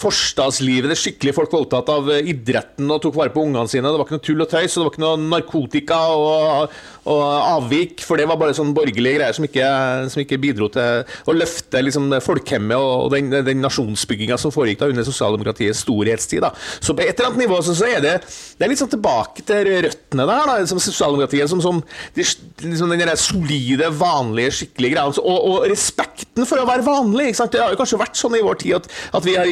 forstadslivet, 0.00 0.90
det 0.92 0.98
skikkelig 1.00 1.34
folk 1.36 1.54
var 1.54 1.64
opptatt 1.64 1.92
av 1.94 2.12
idretten 2.18 2.90
og 2.92 3.02
tok 3.04 3.18
vare 3.18 3.34
på 3.34 3.44
ungene 3.46 3.68
sine. 3.70 3.88
Det 3.88 3.98
var 3.98 4.06
ikke 4.06 4.18
noe 4.18 4.26
tull 4.28 4.44
og 4.44 4.52
tøys, 4.52 4.76
og 4.76 4.80
det 4.80 4.86
var 4.86 4.94
ikke 4.94 5.04
noe 5.04 5.22
narkotika 5.28 6.00
og, 6.14 6.76
og 7.08 7.22
avvik, 7.24 8.04
for 8.04 8.20
det 8.20 8.28
var 8.28 8.40
bare 8.40 8.56
sånne 8.56 8.76
borgerlige 8.76 9.18
greier 9.18 9.36
som 9.36 9.46
ikke, 9.48 9.68
som 10.12 10.22
ikke 10.22 10.40
bidro 10.42 10.68
til 10.72 11.04
å 11.28 11.36
løfte 11.36 11.82
liksom, 11.84 12.10
folkehemmet 12.24 12.76
og, 12.76 13.06
og 13.06 13.14
den, 13.14 13.32
den 13.46 13.62
nasjonsbygginga 13.64 14.38
som 14.40 14.54
foregikk 14.54 14.82
da 14.82 14.90
under 14.92 15.06
sosialdemokratiets 15.06 15.84
storhetstid. 15.86 16.44
Da. 16.44 16.52
Så 16.80 16.94
på 16.96 17.04
et 17.04 17.14
eller 17.14 17.32
annet 17.32 17.46
nivå 17.46 17.60
så, 17.64 17.76
så 17.78 17.88
er 17.88 18.04
det, 18.04 18.14
det 18.58 18.67
litt 18.70 18.80
sånn 18.80 18.92
tilbake 18.92 19.44
til 19.48 19.68
røttene 19.86 20.26
der, 20.28 20.50
da, 20.50 20.58
som 20.68 20.80
sosialdemokratiet. 20.82 21.50
Som, 21.50 21.62
som 21.64 21.82
liksom 22.16 22.92
den 22.92 23.04
der 23.04 23.18
solide, 23.20 23.90
vanlige, 23.98 24.54
skikkelige 24.60 24.96
greia. 24.96 25.12
Og, 25.22 25.38
og, 25.38 25.66
respekten 25.68 26.46
for 26.48 26.62
å 26.62 26.66
være 26.68 26.86
vanlig. 26.86 27.32
Det 27.38 27.60
har 27.60 27.72
jo 27.72 27.80
kanskje 27.80 28.00
vært 28.00 28.18
sånn 28.18 28.36
i 28.38 28.44
vår 28.44 28.60
tid 28.62 28.78
at, 28.78 28.88
at 29.18 29.26
vi 29.26 29.36
har 29.38 29.48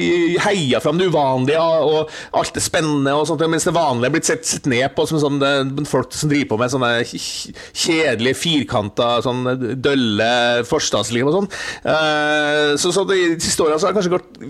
heia 0.47 0.81
fram 0.83 1.01
det 1.01 1.09
uvanlige 1.11 1.61
og 1.61 2.13
alt 2.37 2.55
det 2.57 2.63
spennende, 2.65 3.15
og 3.15 3.27
sånt, 3.29 3.45
mens 3.51 3.67
det 3.67 3.75
vanlige 3.77 4.11
er 4.11 4.15
blitt 4.15 4.29
sett, 4.29 4.47
sett 4.49 4.69
ned 4.71 4.87
på 4.97 5.07
som 5.09 5.21
sånn, 5.23 5.41
det, 5.43 5.87
folk 5.91 6.15
som 6.15 6.31
driver 6.31 6.53
på 6.53 6.61
med 6.61 6.73
sånne 6.73 6.93
kjedelige, 7.07 8.39
firkanta, 8.39 9.11
sånn 9.25 9.45
dølle 9.83 10.31
forstadsliv 10.69 11.31
og 11.31 11.39
sånn. 11.41 11.51
Uh, 11.87 12.75
så, 12.81 12.93
så 12.95 13.07
de 13.09 13.21
siste 13.43 13.65
åra 13.65 13.79
har 13.81 13.97
kanskje 13.97 14.15
gått 14.17 14.41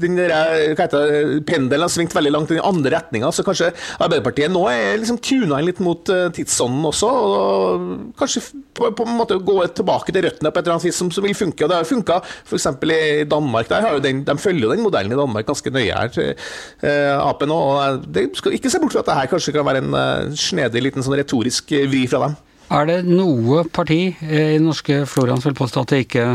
den 0.00 0.18
der, 0.18 0.32
hva 0.74 0.86
heter 0.86 1.40
Pendelen 1.46 1.84
har 1.84 1.92
svingt 1.92 2.14
veldig 2.16 2.32
langt 2.32 2.52
i 2.52 2.56
den 2.56 2.64
andre 2.66 2.94
retninga. 2.96 3.30
Så 3.34 3.44
kanskje 3.46 3.69
Arbeiderpartiet 3.98 4.52
nå 4.52 4.64
er 4.70 4.98
liksom 5.00 5.20
tuna 5.24 5.60
inn 5.60 5.68
litt 5.70 5.80
mot 5.84 6.12
uh, 6.12 6.28
tidsånden 6.34 6.88
også. 6.90 7.10
Og 7.10 7.86
kanskje 8.20 8.42
på, 8.76 8.90
på, 8.96 9.06
en 9.06 9.18
måte 9.18 9.38
gå 9.44 9.56
tilbake 9.76 10.14
til 10.14 10.26
røttene 10.26 10.52
på 10.52 10.60
et 10.60 10.66
eller 10.66 10.78
annet 10.78 10.88
vis 10.88 11.00
som, 11.02 11.10
som 11.14 11.26
vil 11.26 11.36
funke. 11.38 11.64
Og 11.64 11.72
det 11.72 11.80
har 11.80 11.88
funka 11.88 12.20
f.eks. 12.24 12.68
i 12.90 13.24
Danmark. 13.30 13.70
Der 13.70 13.86
har 13.86 13.96
jo 13.96 14.04
den, 14.04 14.22
de 14.26 14.38
følger 14.40 14.68
jo 14.68 14.74
den 14.74 14.84
modellen 14.84 15.16
i 15.16 15.20
Danmark 15.20 15.48
ganske 15.48 15.72
nøye 15.74 15.96
her, 15.96 16.36
eh, 16.82 17.16
Ap 17.20 17.42
nå. 17.46 17.56
Og 17.56 18.06
det 18.14 18.28
skal 18.38 18.56
ikke 18.56 18.72
se 18.72 18.82
bort 18.82 18.94
fra 18.94 19.04
at 19.04 19.10
det 19.10 19.18
her 19.18 19.32
kanskje 19.34 19.56
kan 19.56 19.66
være 19.66 19.84
en 19.84 19.96
uh, 19.96 20.38
snedig 20.38 20.84
liten 20.86 21.04
sånn 21.04 21.18
retorisk 21.20 21.74
vri 21.90 22.06
fra 22.10 22.26
dem. 22.26 22.38
Er 22.70 22.86
det 22.86 23.00
noe 23.08 23.64
parti 23.66 24.12
i 24.14 24.40
den 24.54 24.68
norske 24.68 25.02
floraen 25.10 25.40
som 25.42 25.50
vil 25.50 25.58
påstå 25.58 25.82
at 25.82 25.94
det 25.94 26.04
ikke 26.04 26.26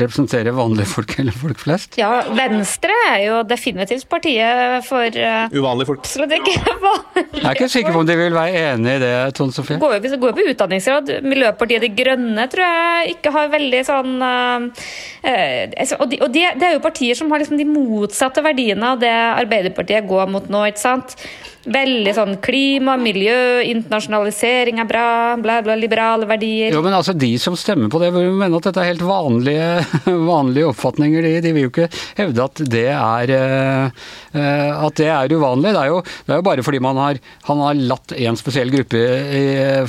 representere 0.00 0.52
vanlige 0.54 0.88
folk 0.90 1.14
eller 1.20 1.36
folk 1.36 1.60
flest? 1.60 1.96
Ja, 2.00 2.10
Venstre 2.36 2.94
er 3.10 3.20
jo 3.24 3.40
definitivt 3.48 4.06
partiet 4.10 4.84
for 4.86 5.18
uh, 5.18 5.54
Uvanlige 5.54 5.90
folk. 5.90 6.02
Absolutt 6.04 6.36
ikke 6.36 6.54
vanlige 6.86 7.24
Jeg 7.40 7.44
er 7.44 7.58
ikke 7.58 7.70
sikker 7.72 7.96
på 7.96 8.02
om 8.02 8.08
de 8.08 8.18
vil 8.20 8.36
være 8.36 8.62
enig 8.72 8.96
i 8.96 9.02
det, 9.02 9.12
Tone 9.38 9.56
Sofie. 9.56 9.80
Går, 9.82 9.98
hvis 10.04 10.16
det 10.16 10.20
går 10.22 10.36
på 10.36 10.46
utdanningsgrad, 10.52 11.12
Miljøpartiet 11.26 11.86
De 11.86 11.92
Grønne 11.96 12.46
tror 12.52 12.66
jeg 12.66 13.16
ikke 13.16 13.34
har 13.38 13.50
veldig 13.56 13.82
sånn 13.88 14.14
uh, 14.22 14.86
uh, 15.26 15.98
Og, 16.00 16.06
de, 16.12 16.20
og 16.22 16.30
de, 16.32 16.46
det 16.60 16.70
er 16.70 16.76
jo 16.76 16.84
partier 16.84 17.18
som 17.18 17.32
har 17.32 17.42
liksom 17.42 17.60
de 17.60 17.68
motsatte 17.68 18.44
verdiene 18.44 18.94
av 18.94 19.02
det 19.02 19.12
Arbeiderpartiet 19.12 20.08
går 20.08 20.30
mot 20.32 20.50
nå, 20.52 20.66
ikke 20.70 20.82
sant? 20.82 21.16
Veldig 21.66 22.12
sånn 22.14 22.36
klima, 22.38 22.94
miljø, 23.00 23.58
internasjonalisering 23.66 24.78
er 24.78 24.86
bra, 24.86 25.06
bla, 25.42 25.58
bla, 25.66 25.74
liberale 25.78 26.28
verdier. 26.28 26.70
Jo, 26.70 26.82
men 26.84 26.94
altså 26.94 27.14
de 27.16 27.32
som 27.42 27.56
stemmer 27.58 27.90
på 27.90 27.98
det, 27.98 28.12
vil 28.14 28.30
mene 28.38 28.60
at 28.60 28.68
dette 28.68 28.84
er 28.84 28.92
helt 28.92 29.02
vanlige, 29.02 29.66
vanlige 30.30 30.68
oppfatninger. 30.70 31.26
De, 31.26 31.32
de, 31.42 31.52
vil 31.56 31.66
jo 31.66 31.72
ikke 31.72 31.88
hevde 32.20 32.46
at 32.46 32.62
det 32.70 32.86
er, 32.94 33.34
uh, 33.34 34.86
at 34.86 35.00
det 35.00 35.10
er 35.10 35.34
uvanlig. 35.34 35.74
Det 35.74 35.82
er, 35.82 35.90
jo, 35.90 36.00
det 36.06 36.36
er, 36.36 36.38
jo, 36.38 36.46
bare 36.46 36.66
fordi 36.68 36.82
man 36.86 37.02
har, 37.02 37.20
han 37.50 37.64
har 37.64 37.82
latt 37.94 38.14
en 38.14 38.38
spesiell 38.38 38.70
gruppe 38.70 39.02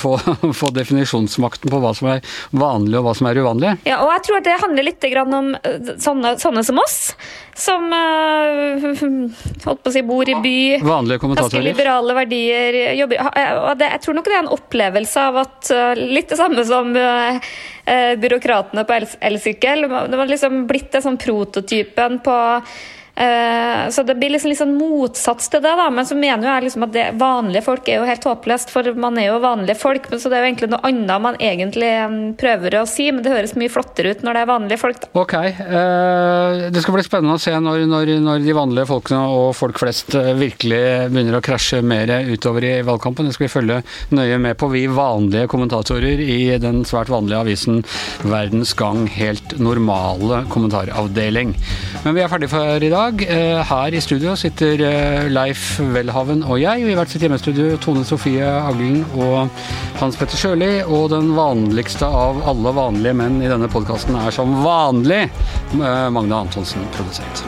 få, 0.01 0.15
få, 0.61 0.71
definisjonsmakten 0.79 1.69
på 1.73 1.81
hva 1.83 1.93
som 1.97 2.09
er 2.15 2.25
vanlig 2.57 2.97
og 2.97 3.05
hva 3.05 3.17
som 3.21 3.29
er 3.29 3.41
uvanlig. 3.43 3.75
Ja, 3.85 4.01
og 4.01 4.15
jeg 4.15 4.25
tror 4.25 4.41
at 4.41 4.49
det 4.49 4.57
handler 4.65 4.89
litt 4.89 5.11
om 5.27 5.53
eh, 5.61 5.93
sånne, 6.01 6.37
sånne 6.41 6.65
som 6.65 6.81
oss 6.81 6.97
som 7.57 7.89
holdt 9.65 9.81
på 9.81 9.89
å 9.89 9.93
si 9.93 10.03
bor 10.05 10.29
i 10.29 10.35
by. 10.41 10.57
Vanlige 10.85 11.21
kommentatorer. 11.23 11.66
Liberale 11.67 12.17
verdier. 12.17 12.79
Jobber, 12.97 13.31
og 13.61 13.71
det, 13.79 13.91
jeg 13.93 14.03
tror 14.03 14.17
nok 14.17 14.27
det 14.27 14.35
er 14.35 14.43
en 14.43 14.53
opplevelse 14.57 15.23
av 15.29 15.41
at 15.43 15.71
uh, 15.71 16.03
Litt 16.17 16.31
det 16.31 16.39
samme 16.39 16.65
som 16.67 16.93
uh, 16.95 17.55
byråkratene 18.21 18.83
på 18.87 18.99
elsykkel. 19.29 19.87
Det 19.87 20.19
var 20.19 20.29
liksom 20.29 20.65
blitt 20.69 20.95
en 20.97 21.05
sånn 21.09 21.19
prototypen 21.21 22.21
på 22.25 22.37
så 23.17 24.03
det 24.05 24.15
blir 24.19 24.29
liksom 24.33 24.53
sånn 24.57 24.75
motsats 24.77 25.49
til 25.49 25.61
det, 25.63 25.73
da. 25.79 25.87
Men 25.93 26.05
så 26.05 26.17
mener 26.17 26.47
jeg 26.47 26.67
liksom 26.67 26.85
at 26.87 26.93
det, 26.93 27.05
vanlige 27.17 27.65
folk 27.65 27.87
er 27.89 28.01
jo 28.01 28.07
helt 28.07 28.27
håpløst, 28.27 28.71
for 28.73 28.89
man 28.99 29.17
er 29.17 29.31
jo 29.31 29.39
vanlige 29.43 29.77
folk. 29.79 30.09
Men 30.11 30.21
så 30.21 30.29
det 30.29 30.37
er 30.37 30.43
jo 30.43 30.49
egentlig 30.51 30.69
noe 30.73 30.85
annet 30.87 31.23
man 31.23 31.39
egentlig 31.41 31.91
prøver 32.39 32.79
å 32.81 32.85
si, 32.89 33.09
men 33.11 33.23
det 33.25 33.33
høres 33.33 33.55
mye 33.57 33.71
flottere 33.73 34.13
ut 34.13 34.23
når 34.25 34.37
det 34.37 34.43
er 34.43 34.51
vanlige 34.51 34.81
folk. 34.81 35.01
Da. 35.01 35.09
Ok. 35.21 35.35
Uh, 35.37 36.67
det 36.73 36.83
skal 36.83 36.97
bli 36.97 37.05
spennende 37.07 37.37
å 37.37 37.41
se 37.41 37.53
når, 37.57 37.85
når, 37.89 38.13
når, 38.25 38.45
de 38.47 38.57
vanlige 38.57 38.89
folkene 38.89 39.23
og 39.33 39.49
folk 39.57 39.81
flest 39.81 40.13
virkelig 40.37 40.83
begynner 41.11 41.39
å 41.39 41.43
krasje 41.43 41.81
mer 41.85 42.11
utover 42.29 42.65
i 42.67 42.73
valgkampen. 42.85 43.27
Det 43.27 43.37
skal 43.37 43.47
vi 43.47 43.53
følge 43.53 43.81
nøye 44.15 44.39
med 44.41 44.57
på, 44.59 44.69
vi 44.73 44.85
vanlige 44.91 45.49
kommentatorer 45.51 46.21
i 46.21 46.39
den 46.61 46.83
svært 46.87 47.11
vanlige 47.11 47.41
avisen 47.41 47.81
Verdens 48.27 48.73
Gang, 48.77 49.05
helt 49.11 49.57
normale 49.61 50.43
kommentaravdeling. 50.53 51.55
Men 52.05 52.17
vi 52.17 52.23
er 52.23 52.31
ferdige 52.31 52.53
for 52.53 52.83
i 52.83 52.91
dag. 52.91 53.06
Eh, 53.07 53.63
her 53.63 53.93
i 53.95 54.01
studio 54.03 54.33
sitter 54.35 54.81
eh, 54.83 55.27
Leif 55.31 55.77
Welhaven 55.79 56.41
og 56.43 56.59
jeg. 56.59 56.83
Vi 56.83 56.91
har 56.91 56.99
vært 56.99 57.13
sitt 57.13 57.23
hjemmestudio 57.23 57.77
Tone 57.79 58.03
Sofie 58.07 58.43
Agling 58.43 59.05
og 59.15 59.47
Hans 60.01 60.19
Petter 60.19 60.39
Sjøli. 60.39 60.71
Og 60.83 61.07
den 61.13 61.31
vanligste 61.37 62.09
av 62.09 62.41
alle 62.51 62.75
vanlige 62.75 63.15
menn 63.21 63.39
i 63.39 63.51
denne 63.51 63.71
podkasten 63.71 64.17
er 64.19 64.35
som 64.35 64.59
vanlig 64.65 65.23
eh, 65.23 66.09
Magne 66.11 66.43
Antonsen, 66.43 66.83
produsent. 66.97 67.45